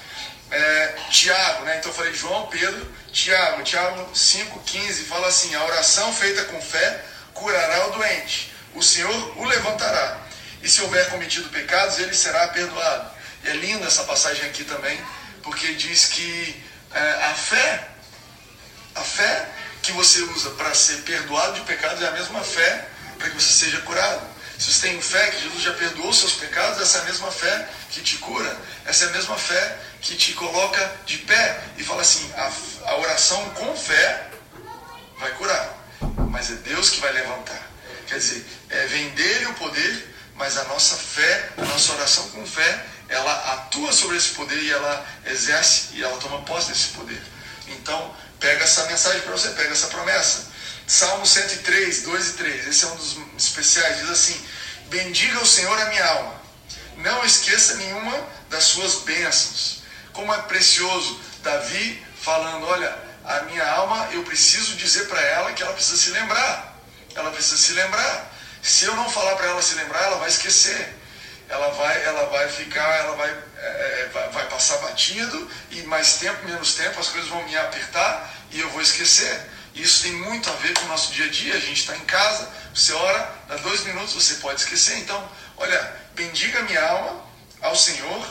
é, 0.50 0.94
Tiago, 1.10 1.64
né? 1.64 1.78
Então 1.78 1.90
eu 1.90 1.96
falei 1.96 2.14
João, 2.14 2.46
Pedro, 2.46 2.94
Tiago. 3.12 3.62
Tiago 3.62 4.10
5,15 4.12 5.06
fala 5.06 5.28
assim: 5.28 5.54
a 5.54 5.64
oração 5.64 6.12
feita 6.12 6.44
com 6.44 6.60
fé 6.60 7.04
curará 7.34 7.88
o 7.88 7.92
doente, 7.92 8.52
o 8.74 8.82
Senhor 8.82 9.38
o 9.38 9.44
levantará. 9.44 10.20
E 10.62 10.68
se 10.68 10.80
houver 10.82 11.08
cometido 11.10 11.48
pecados, 11.50 11.98
ele 11.98 12.14
será 12.14 12.48
perdoado. 12.48 13.10
E 13.44 13.48
é 13.48 13.52
linda 13.54 13.86
essa 13.86 14.04
passagem 14.04 14.44
aqui 14.46 14.64
também, 14.64 14.98
porque 15.42 15.74
diz 15.74 16.06
que 16.06 16.62
é, 16.92 17.24
a 17.24 17.34
fé, 17.34 17.88
a 18.94 19.02
fé 19.02 19.48
que 19.82 19.92
você 19.92 20.20
usa 20.22 20.50
para 20.50 20.74
ser 20.74 21.02
perdoado 21.02 21.54
de 21.54 21.60
pecados 21.60 22.02
é 22.02 22.08
a 22.08 22.12
mesma 22.12 22.40
fé 22.42 22.88
para 23.18 23.30
que 23.30 23.40
você 23.40 23.64
seja 23.64 23.80
curado. 23.82 24.35
Se 24.58 24.72
você 24.72 24.88
tem 24.88 25.00
fé 25.00 25.30
que 25.30 25.42
Jesus 25.42 25.62
já 25.62 25.72
perdoou 25.74 26.12
seus 26.12 26.32
pecados, 26.34 26.80
essa 26.80 26.98
é 26.98 27.00
a 27.02 27.04
mesma 27.04 27.30
fé 27.30 27.68
que 27.90 28.00
te 28.00 28.16
cura, 28.18 28.56
essa 28.86 29.04
é 29.04 29.08
a 29.08 29.10
mesma 29.12 29.36
fé 29.36 29.78
que 30.00 30.16
te 30.16 30.32
coloca 30.32 30.92
de 31.04 31.18
pé 31.18 31.60
e 31.76 31.84
fala 31.84 32.00
assim: 32.00 32.30
a, 32.34 32.50
a 32.90 32.96
oração 32.96 33.50
com 33.50 33.76
fé 33.76 34.30
vai 35.18 35.30
curar, 35.32 35.76
mas 36.30 36.50
é 36.50 36.54
Deus 36.54 36.90
que 36.90 37.00
vai 37.00 37.12
levantar. 37.12 37.62
Quer 38.06 38.18
dizer, 38.18 38.46
é, 38.70 38.86
vem 38.86 39.10
dele 39.10 39.46
o 39.46 39.54
poder, 39.54 40.14
mas 40.36 40.56
a 40.56 40.64
nossa 40.64 40.96
fé, 40.96 41.50
a 41.58 41.64
nossa 41.64 41.92
oração 41.92 42.28
com 42.30 42.46
fé, 42.46 42.86
ela 43.08 43.52
atua 43.54 43.92
sobre 43.92 44.16
esse 44.16 44.30
poder 44.30 44.62
e 44.62 44.70
ela 44.70 45.06
exerce 45.26 45.88
e 45.94 46.02
ela 46.02 46.16
toma 46.18 46.42
posse 46.42 46.68
desse 46.68 46.88
poder. 46.88 47.20
Então, 47.68 48.14
pega 48.38 48.64
essa 48.64 48.84
mensagem 48.86 49.20
para 49.22 49.32
você, 49.32 49.50
pega 49.50 49.72
essa 49.72 49.88
promessa. 49.88 50.55
Salmo 50.86 51.26
103, 51.26 52.02
2 52.02 52.28
e 52.28 52.32
3. 52.34 52.66
Esse 52.68 52.84
é 52.84 52.88
um 52.88 52.96
dos 52.96 53.16
especiais. 53.36 53.98
Diz 53.98 54.10
assim: 54.10 54.46
Bendiga 54.86 55.40
o 55.40 55.46
Senhor 55.46 55.76
a 55.78 55.86
minha 55.86 56.06
alma. 56.06 56.40
Não 56.98 57.24
esqueça 57.24 57.74
nenhuma 57.74 58.16
das 58.48 58.64
suas 58.64 59.00
bênçãos. 59.00 59.82
Como 60.12 60.32
é 60.32 60.42
precioso 60.42 61.20
Davi 61.42 62.06
falando: 62.20 62.66
Olha, 62.66 62.96
a 63.24 63.40
minha 63.42 63.68
alma, 63.68 64.08
eu 64.12 64.22
preciso 64.22 64.76
dizer 64.76 65.08
para 65.08 65.20
ela 65.20 65.52
que 65.52 65.62
ela 65.62 65.72
precisa 65.72 65.96
se 65.96 66.10
lembrar. 66.10 66.78
Ela 67.16 67.30
precisa 67.32 67.56
se 67.56 67.72
lembrar. 67.72 68.32
Se 68.62 68.84
eu 68.84 68.94
não 68.94 69.10
falar 69.10 69.34
para 69.34 69.46
ela 69.46 69.62
se 69.62 69.74
lembrar, 69.74 70.02
ela 70.04 70.18
vai 70.18 70.28
esquecer. 70.28 70.94
Ela 71.48 71.68
vai, 71.70 72.04
ela 72.04 72.26
vai 72.26 72.48
ficar, 72.48 72.88
ela 72.98 73.16
vai, 73.16 73.30
é, 73.30 74.10
vai, 74.12 74.28
vai 74.30 74.48
passar 74.48 74.78
batido 74.78 75.50
e 75.70 75.82
mais 75.82 76.14
tempo, 76.14 76.44
menos 76.44 76.74
tempo, 76.74 76.98
as 76.98 77.08
coisas 77.08 77.30
vão 77.30 77.42
me 77.44 77.56
apertar 77.56 78.32
e 78.50 78.60
eu 78.60 78.68
vou 78.70 78.80
esquecer. 78.80 79.55
Isso 79.76 80.04
tem 80.04 80.12
muito 80.12 80.48
a 80.48 80.54
ver 80.54 80.72
com 80.72 80.86
o 80.86 80.88
nosso 80.88 81.12
dia 81.12 81.26
a 81.26 81.28
dia. 81.28 81.54
A 81.54 81.60
gente 81.60 81.80
está 81.80 81.94
em 81.96 82.04
casa, 82.06 82.50
você 82.74 82.92
ora, 82.94 83.34
dá 83.46 83.56
dois 83.56 83.84
minutos, 83.84 84.14
você 84.14 84.34
pode 84.36 84.62
esquecer. 84.62 84.96
Então, 84.98 85.30
olha, 85.58 85.96
bendiga 86.14 86.62
minha 86.62 86.82
alma 86.82 87.24
ao 87.60 87.76
Senhor. 87.76 88.26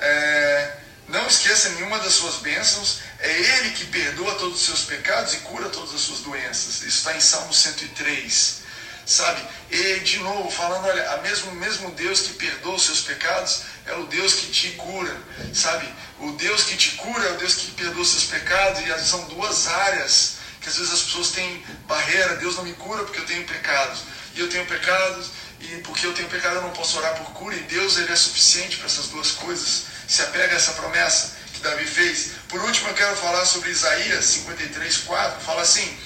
É, 0.00 0.76
não 1.06 1.24
esqueça 1.28 1.68
nenhuma 1.70 2.00
das 2.00 2.14
suas 2.14 2.36
bênçãos. 2.36 2.98
É 3.20 3.30
Ele 3.30 3.70
que 3.70 3.84
perdoa 3.86 4.34
todos 4.34 4.58
os 4.58 4.66
seus 4.66 4.82
pecados 4.82 5.34
e 5.34 5.36
cura 5.38 5.68
todas 5.68 5.94
as 5.94 6.00
suas 6.00 6.18
doenças. 6.18 6.82
Isso 6.82 6.98
está 6.98 7.16
em 7.16 7.20
Salmo 7.20 7.54
103 7.54 8.62
sabe? 9.04 9.42
E 9.70 10.00
de 10.00 10.18
novo, 10.18 10.50
falando, 10.50 10.86
olha, 10.86 11.10
a 11.12 11.16
mesmo, 11.18 11.52
mesmo 11.52 11.90
Deus 11.90 12.20
que 12.20 12.34
perdoa 12.34 12.76
os 12.76 12.84
seus 12.84 13.00
pecados 13.00 13.62
é 13.86 13.94
o 13.94 14.06
Deus 14.06 14.34
que 14.34 14.46
te 14.46 14.70
cura, 14.72 15.16
sabe? 15.52 15.92
O 16.20 16.32
Deus 16.32 16.62
que 16.62 16.76
te 16.76 16.92
cura 16.92 17.24
é 17.24 17.32
o 17.32 17.36
Deus 17.36 17.54
que 17.54 17.70
perdoa 17.72 18.02
os 18.02 18.10
seus 18.10 18.24
pecados, 18.24 18.80
e 18.80 19.04
são 19.04 19.24
duas 19.24 19.66
áreas 19.66 20.34
que 20.62 20.68
às 20.68 20.76
vezes 20.76 20.92
as 20.92 21.02
pessoas 21.02 21.30
têm 21.30 21.64
barreira, 21.86 22.36
Deus 22.36 22.56
não 22.56 22.64
me 22.64 22.72
cura 22.74 23.02
porque 23.04 23.18
eu 23.18 23.26
tenho 23.26 23.44
pecados, 23.44 24.00
e 24.34 24.40
eu 24.40 24.48
tenho 24.48 24.64
pecados, 24.66 25.30
e 25.60 25.66
porque 25.82 26.06
eu 26.06 26.14
tenho 26.14 26.28
pecado 26.28 26.56
eu 26.56 26.62
não 26.62 26.70
posso 26.70 26.98
orar 26.98 27.14
por 27.16 27.32
cura, 27.32 27.54
e 27.54 27.60
Deus 27.60 27.96
ele 27.96 28.12
é 28.12 28.16
suficiente 28.16 28.76
para 28.76 28.86
essas 28.86 29.08
duas 29.08 29.32
coisas. 29.32 29.84
Se 30.08 30.22
apega 30.22 30.52
a 30.52 30.56
essa 30.56 30.72
promessa 30.72 31.36
que 31.52 31.60
Davi 31.60 31.84
fez. 31.84 32.32
Por 32.48 32.60
último, 32.60 32.88
eu 32.88 32.94
quero 32.94 33.16
falar 33.16 33.44
sobre 33.44 33.70
Isaías 33.70 34.24
53, 34.24 34.98
4, 34.98 35.40
fala 35.40 35.62
assim, 35.62 35.98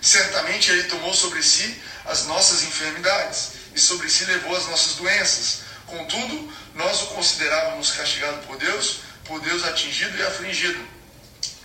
certamente 0.00 0.70
ele 0.70 0.84
tomou 0.84 1.14
sobre 1.14 1.42
si 1.42 1.80
as 2.04 2.26
nossas 2.26 2.62
enfermidades 2.62 3.52
e 3.74 3.80
sobre 3.80 4.08
si 4.08 4.24
levou 4.24 4.56
as 4.56 4.66
nossas 4.66 4.94
doenças. 4.96 5.60
Contudo, 5.86 6.52
nós 6.74 7.02
o 7.02 7.06
considerávamos 7.06 7.92
castigado 7.92 8.38
por 8.46 8.56
Deus, 8.56 9.00
por 9.24 9.40
Deus 9.40 9.64
atingido 9.64 10.16
e 10.18 10.22
afligido. 10.22 10.80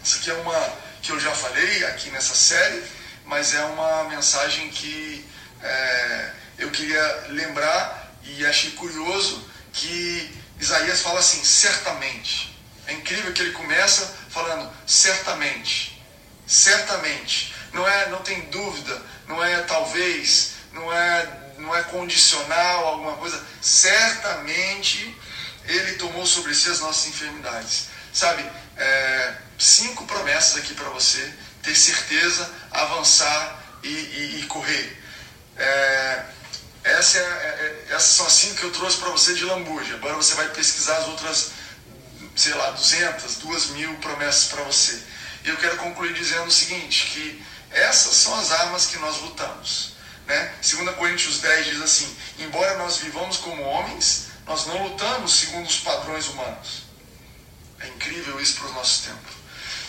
Isso 0.04 0.18
aqui 0.18 0.30
é 0.30 0.34
uma 0.36 0.89
que 1.02 1.12
eu 1.12 1.20
já 1.20 1.34
falei 1.34 1.86
aqui 1.86 2.10
nessa 2.12 2.36
série, 2.36 2.84
mas 3.26 3.54
é 3.54 3.64
uma 3.64 4.06
mensagem 4.06 4.70
que 4.70 5.26
é, 5.62 6.32
eu 6.58 6.72
queria 6.72 7.26
lembrar 7.30 8.14
e 8.24 8.46
achei 8.46 8.72
curioso 8.72 9.48
que 9.74 10.34
Isaías 10.60 11.02
fala 11.02 11.20
assim, 11.20 11.44
certamente. 11.44 12.58
É 12.88 12.94
incrível 12.94 13.32
que 13.34 13.42
ele 13.42 13.52
começa 13.52 14.16
falando 14.30 14.72
certamente, 14.86 16.02
certamente. 16.48 17.54
Não 17.72 17.88
é, 17.88 18.10
não 18.10 18.22
tem 18.24 18.42
dúvida, 18.50 19.02
não 19.28 19.44
é 19.44 19.62
talvez, 19.62 20.54
não 20.74 20.92
é, 20.92 21.40
não 21.58 21.76
é 21.76 21.84
condicional, 21.84 22.88
alguma 22.88 23.16
coisa. 23.18 23.44
Certamente 23.62 25.16
Ele 25.66 25.94
tomou 25.94 26.26
sobre 26.26 26.56
si 26.56 26.70
as 26.70 26.80
nossas 26.80 27.08
enfermidades. 27.08 27.90
Sabe, 28.12 28.44
é, 28.76 29.36
cinco 29.60 30.06
promessas 30.06 30.58
aqui 30.58 30.74
para 30.74 30.90
você 30.90 31.34
ter 31.62 31.76
certeza, 31.76 32.50
avançar 32.72 33.62
e, 33.84 33.88
e, 33.88 34.40
e 34.40 34.46
correr. 34.48 35.04
É, 35.58 36.26
essa 36.86 37.18
é, 37.18 37.22
é, 37.22 37.86
é 37.90 37.94
essas 37.94 38.12
são 38.12 38.26
as 38.26 38.34
cinco 38.34 38.56
que 38.56 38.64
eu 38.64 38.72
trouxe 38.72 38.98
para 38.98 39.10
você 39.10 39.34
de 39.34 39.44
lambuja. 39.44 39.96
Agora 39.96 40.16
você 40.16 40.34
vai 40.36 40.48
pesquisar 40.50 40.98
as 40.98 41.08
outras, 41.08 41.52
sei 42.36 42.54
lá, 42.54 42.72
200, 42.72 43.36
2 43.36 43.68
mil 43.72 43.94
promessas 43.98 44.46
para 44.46 44.64
você. 44.64 44.98
E 45.44 45.50
eu 45.50 45.58
quero 45.58 45.78
concluir 45.78 46.14
dizendo 46.14 46.48
o 46.48 46.52
seguinte, 46.52 47.08
que 47.08 47.46
essas 47.72 48.14
são 48.14 48.34
as 48.40 48.52
armas 48.52 48.88
que 48.88 48.98
nós 48.98 49.18
lutamos. 49.22 49.94
Né? 50.26 50.54
2 50.62 50.96
Coríntios 50.96 51.40
10 51.40 51.66
diz 51.66 51.82
assim: 51.82 52.18
Embora 52.38 52.78
nós 52.78 52.98
vivamos 52.98 53.38
como 53.38 53.62
homens, 53.64 54.28
nós 54.46 54.66
não 54.68 54.88
lutamos 54.88 55.34
segundo 55.34 55.68
os 55.68 55.80
padrões 55.80 56.28
humanos. 56.28 56.84
É 57.80 57.88
incrível 57.88 58.40
isso 58.40 58.60
para 58.60 58.70
o 58.70 58.74
nosso 58.74 59.04
tempo. 59.04 59.39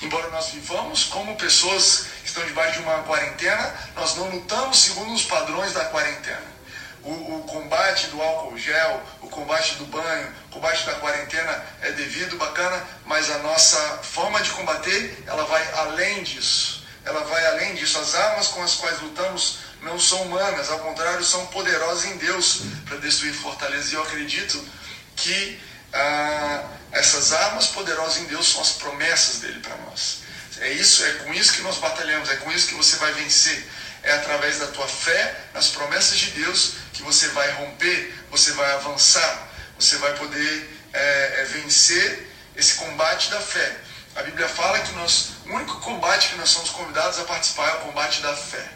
Embora 0.02 0.28
nós 0.30 0.48
vivamos 0.48 1.04
como 1.04 1.36
pessoas 1.36 2.06
que 2.22 2.28
estão 2.28 2.44
debaixo 2.44 2.78
de 2.78 2.84
uma 2.84 3.02
quarentena, 3.02 3.74
nós 3.94 4.16
não 4.16 4.30
lutamos 4.30 4.78
segundo 4.78 5.12
os 5.12 5.24
padrões 5.24 5.72
da 5.72 5.84
quarentena. 5.86 6.60
O, 7.02 7.10
o, 7.10 7.44
combate 7.44 8.08
do 8.08 8.20
álcool 8.20 8.58
gel, 8.58 9.02
o 9.22 9.28
combate 9.28 9.76
do 9.76 9.86
banho, 9.86 10.34
o 10.46 10.54
combate 10.54 10.84
da 10.84 10.94
quarentena 10.94 11.64
é 11.80 11.92
devido, 11.92 12.36
bacana, 12.36 12.86
mas 13.06 13.30
a 13.30 13.38
nossa 13.38 13.78
forma 14.02 14.40
de 14.42 14.50
combater, 14.50 15.24
ela 15.26 15.44
vai 15.44 15.72
além 15.72 16.22
disso 16.22 16.80
ela 17.04 17.24
vai 17.24 17.46
além 17.46 17.74
disso. 17.74 17.98
As 17.98 18.14
armas 18.14 18.48
com 18.48 18.62
as 18.62 18.74
quais 18.74 19.00
lutamos 19.00 19.58
não 19.82 19.98
são 19.98 20.22
humanas, 20.22 20.70
ao 20.70 20.78
contrário, 20.80 21.24
são 21.24 21.46
poderosas 21.46 22.04
em 22.06 22.16
Deus 22.18 22.62
para 22.86 22.98
destruir 22.98 23.32
fortalezas. 23.32 23.92
E 23.92 23.94
eu 23.94 24.02
acredito 24.02 24.62
que 25.16 25.60
essas 26.92 27.32
armas 27.32 27.66
poderosas 27.68 28.18
em 28.18 28.26
Deus 28.26 28.48
são 28.52 28.60
as 28.60 28.72
promessas 28.72 29.40
dele 29.40 29.60
para 29.60 29.76
nós. 29.76 30.18
É 30.60 30.70
isso, 30.72 31.04
é 31.04 31.12
com 31.14 31.32
isso 31.32 31.54
que 31.54 31.62
nós 31.62 31.78
batalhamos, 31.78 32.28
é 32.28 32.36
com 32.36 32.52
isso 32.52 32.68
que 32.68 32.74
você 32.74 32.96
vai 32.96 33.12
vencer. 33.14 33.66
É 34.02 34.12
através 34.12 34.58
da 34.58 34.66
tua 34.68 34.88
fé 34.88 35.36
nas 35.54 35.68
promessas 35.68 36.18
de 36.18 36.30
Deus 36.30 36.72
que 36.92 37.02
você 37.02 37.28
vai 37.28 37.50
romper, 37.52 38.14
você 38.30 38.52
vai 38.52 38.70
avançar, 38.72 39.48
você 39.78 39.96
vai 39.96 40.14
poder 40.16 40.80
é, 40.92 41.40
é, 41.40 41.44
vencer 41.44 42.30
esse 42.56 42.74
combate 42.74 43.30
da 43.30 43.40
fé. 43.40 43.76
A 44.16 44.22
Bíblia 44.22 44.48
fala 44.48 44.80
que 44.80 44.92
nós, 44.92 45.30
o 45.46 45.52
único 45.54 45.80
combate 45.80 46.30
que 46.30 46.36
nós 46.36 46.50
somos 46.50 46.70
convidados 46.70 47.18
a 47.18 47.24
participar 47.24 47.68
é 47.68 47.74
o 47.74 47.80
combate 47.80 48.20
da 48.20 48.36
fé. 48.36 48.68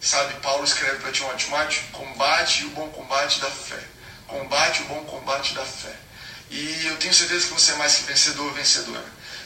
Sabe, 0.00 0.34
Paulo 0.40 0.64
escreve 0.64 0.98
para 0.98 1.12
Timóteo, 1.12 1.82
combate 1.92 2.64
o 2.64 2.70
bom 2.70 2.88
combate 2.90 3.40
da 3.40 3.50
fé. 3.50 3.78
Combate 4.26 4.82
o 4.82 4.84
bom 4.86 5.04
combate 5.04 5.54
da 5.54 5.64
fé. 5.64 5.94
E 6.50 6.86
eu 6.86 6.96
tenho 6.96 7.14
certeza 7.14 7.46
que 7.46 7.52
você 7.52 7.72
é 7.72 7.76
mais 7.76 7.96
que 7.96 8.04
vencedor 8.04 8.46
ou 8.46 8.52
vencedora. 8.52 9.04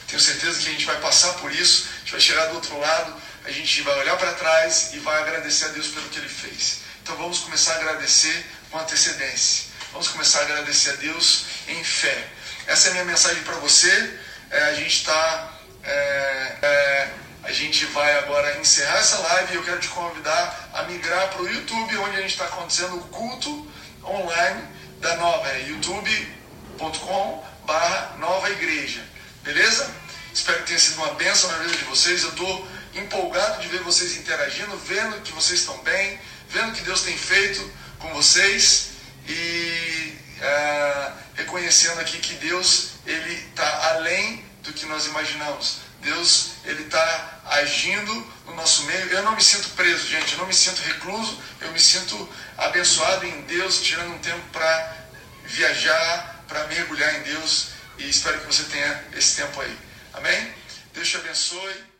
Tenho 0.08 0.20
certeza 0.20 0.60
que 0.60 0.68
a 0.68 0.72
gente 0.72 0.86
vai 0.86 1.00
passar 1.00 1.34
por 1.34 1.52
isso, 1.52 1.88
a 1.94 1.98
gente 2.00 2.12
vai 2.12 2.20
chegar 2.20 2.46
do 2.46 2.54
outro 2.54 2.78
lado, 2.78 3.14
a 3.44 3.50
gente 3.50 3.82
vai 3.82 3.98
olhar 3.98 4.16
para 4.16 4.32
trás 4.32 4.90
e 4.94 4.98
vai 4.98 5.20
agradecer 5.22 5.66
a 5.66 5.68
Deus 5.68 5.88
pelo 5.88 6.08
que 6.08 6.18
Ele 6.18 6.28
fez. 6.28 6.78
Então 7.02 7.16
vamos 7.16 7.40
começar 7.40 7.74
a 7.74 7.76
agradecer 7.76 8.46
com 8.70 8.78
antecedência. 8.78 9.66
Vamos 9.92 10.08
começar 10.08 10.40
a 10.40 10.42
agradecer 10.42 10.90
a 10.90 10.96
Deus 10.96 11.44
em 11.68 11.84
fé. 11.84 12.28
Essa 12.66 12.88
é 12.88 12.90
a 12.90 12.92
minha 12.94 13.04
mensagem 13.04 13.42
para 13.42 13.56
você 13.56 14.18
é, 14.50 14.62
a 14.64 14.74
gente 14.74 14.98
está. 14.98 15.52
É, 15.82 16.56
é, 16.62 17.10
a 17.42 17.52
gente 17.52 17.84
vai 17.86 18.16
agora 18.18 18.58
encerrar 18.58 18.98
essa 18.98 19.18
live 19.18 19.52
e 19.52 19.56
eu 19.56 19.64
quero 19.64 19.78
te 19.78 19.88
convidar 19.88 20.70
a 20.72 20.84
migrar 20.84 21.28
para 21.28 21.42
o 21.42 21.48
YouTube, 21.48 21.98
onde 21.98 22.16
a 22.16 22.20
gente 22.22 22.30
está 22.30 22.46
acontecendo 22.46 22.96
o 22.96 23.04
culto 23.08 23.70
online 24.02 24.62
da 25.00 25.16
nova, 25.16 25.46
é 25.50 25.68
youtube.com 26.74 27.44
barra 27.66 28.16
nova 28.18 28.50
igreja. 28.50 29.02
Beleza? 29.42 29.90
Espero 30.32 30.58
que 30.60 30.66
tenha 30.66 30.78
sido 30.78 30.96
uma 30.96 31.14
bênção 31.14 31.50
na 31.52 31.58
vida 31.58 31.76
de 31.76 31.84
vocês. 31.84 32.22
Eu 32.22 32.30
estou 32.30 32.68
empolgado 32.94 33.62
de 33.62 33.68
ver 33.68 33.80
vocês 33.82 34.16
interagindo, 34.16 34.76
vendo 34.78 35.20
que 35.22 35.32
vocês 35.32 35.60
estão 35.60 35.76
bem, 35.78 36.20
vendo 36.48 36.72
que 36.72 36.82
Deus 36.82 37.02
tem 37.02 37.16
feito 37.16 37.70
com 37.98 38.12
vocês 38.12 38.90
e 39.28 40.16
é, 40.40 41.12
reconhecendo 41.36 42.00
aqui 42.00 42.18
que 42.18 42.34
Deus 42.34 42.90
ele 43.06 43.34
está 43.34 43.94
além 43.94 44.44
do 44.62 44.72
que 44.72 44.86
nós 44.86 45.06
imaginamos. 45.06 45.78
Deus 46.00 46.50
ele 46.64 46.82
está 46.82 47.40
agindo 47.46 48.12
no 48.46 48.54
nosso 48.54 48.82
meio. 48.84 49.06
Eu 49.10 49.22
não 49.22 49.34
me 49.34 49.42
sinto 49.42 49.70
preso, 49.70 50.06
gente. 50.06 50.32
Eu 50.32 50.38
não 50.38 50.46
me 50.46 50.54
sinto 50.54 50.80
recluso. 50.82 51.38
Eu 51.60 51.70
me 51.72 51.80
sinto 51.80 52.28
abençoado 52.58 53.24
em 53.24 53.42
Deus, 53.42 53.80
tirando 53.80 54.12
um 54.12 54.18
tempo 54.18 54.42
para 54.52 55.04
viajar, 55.46 56.33
para 56.48 56.66
mergulhar 56.66 57.14
em 57.16 57.22
Deus. 57.22 57.68
E 57.98 58.08
espero 58.08 58.40
que 58.40 58.46
você 58.46 58.64
tenha 58.64 59.04
esse 59.16 59.42
tempo 59.42 59.60
aí. 59.60 59.78
Amém? 60.12 60.54
Deus 60.92 61.08
te 61.08 61.16
abençoe. 61.16 61.93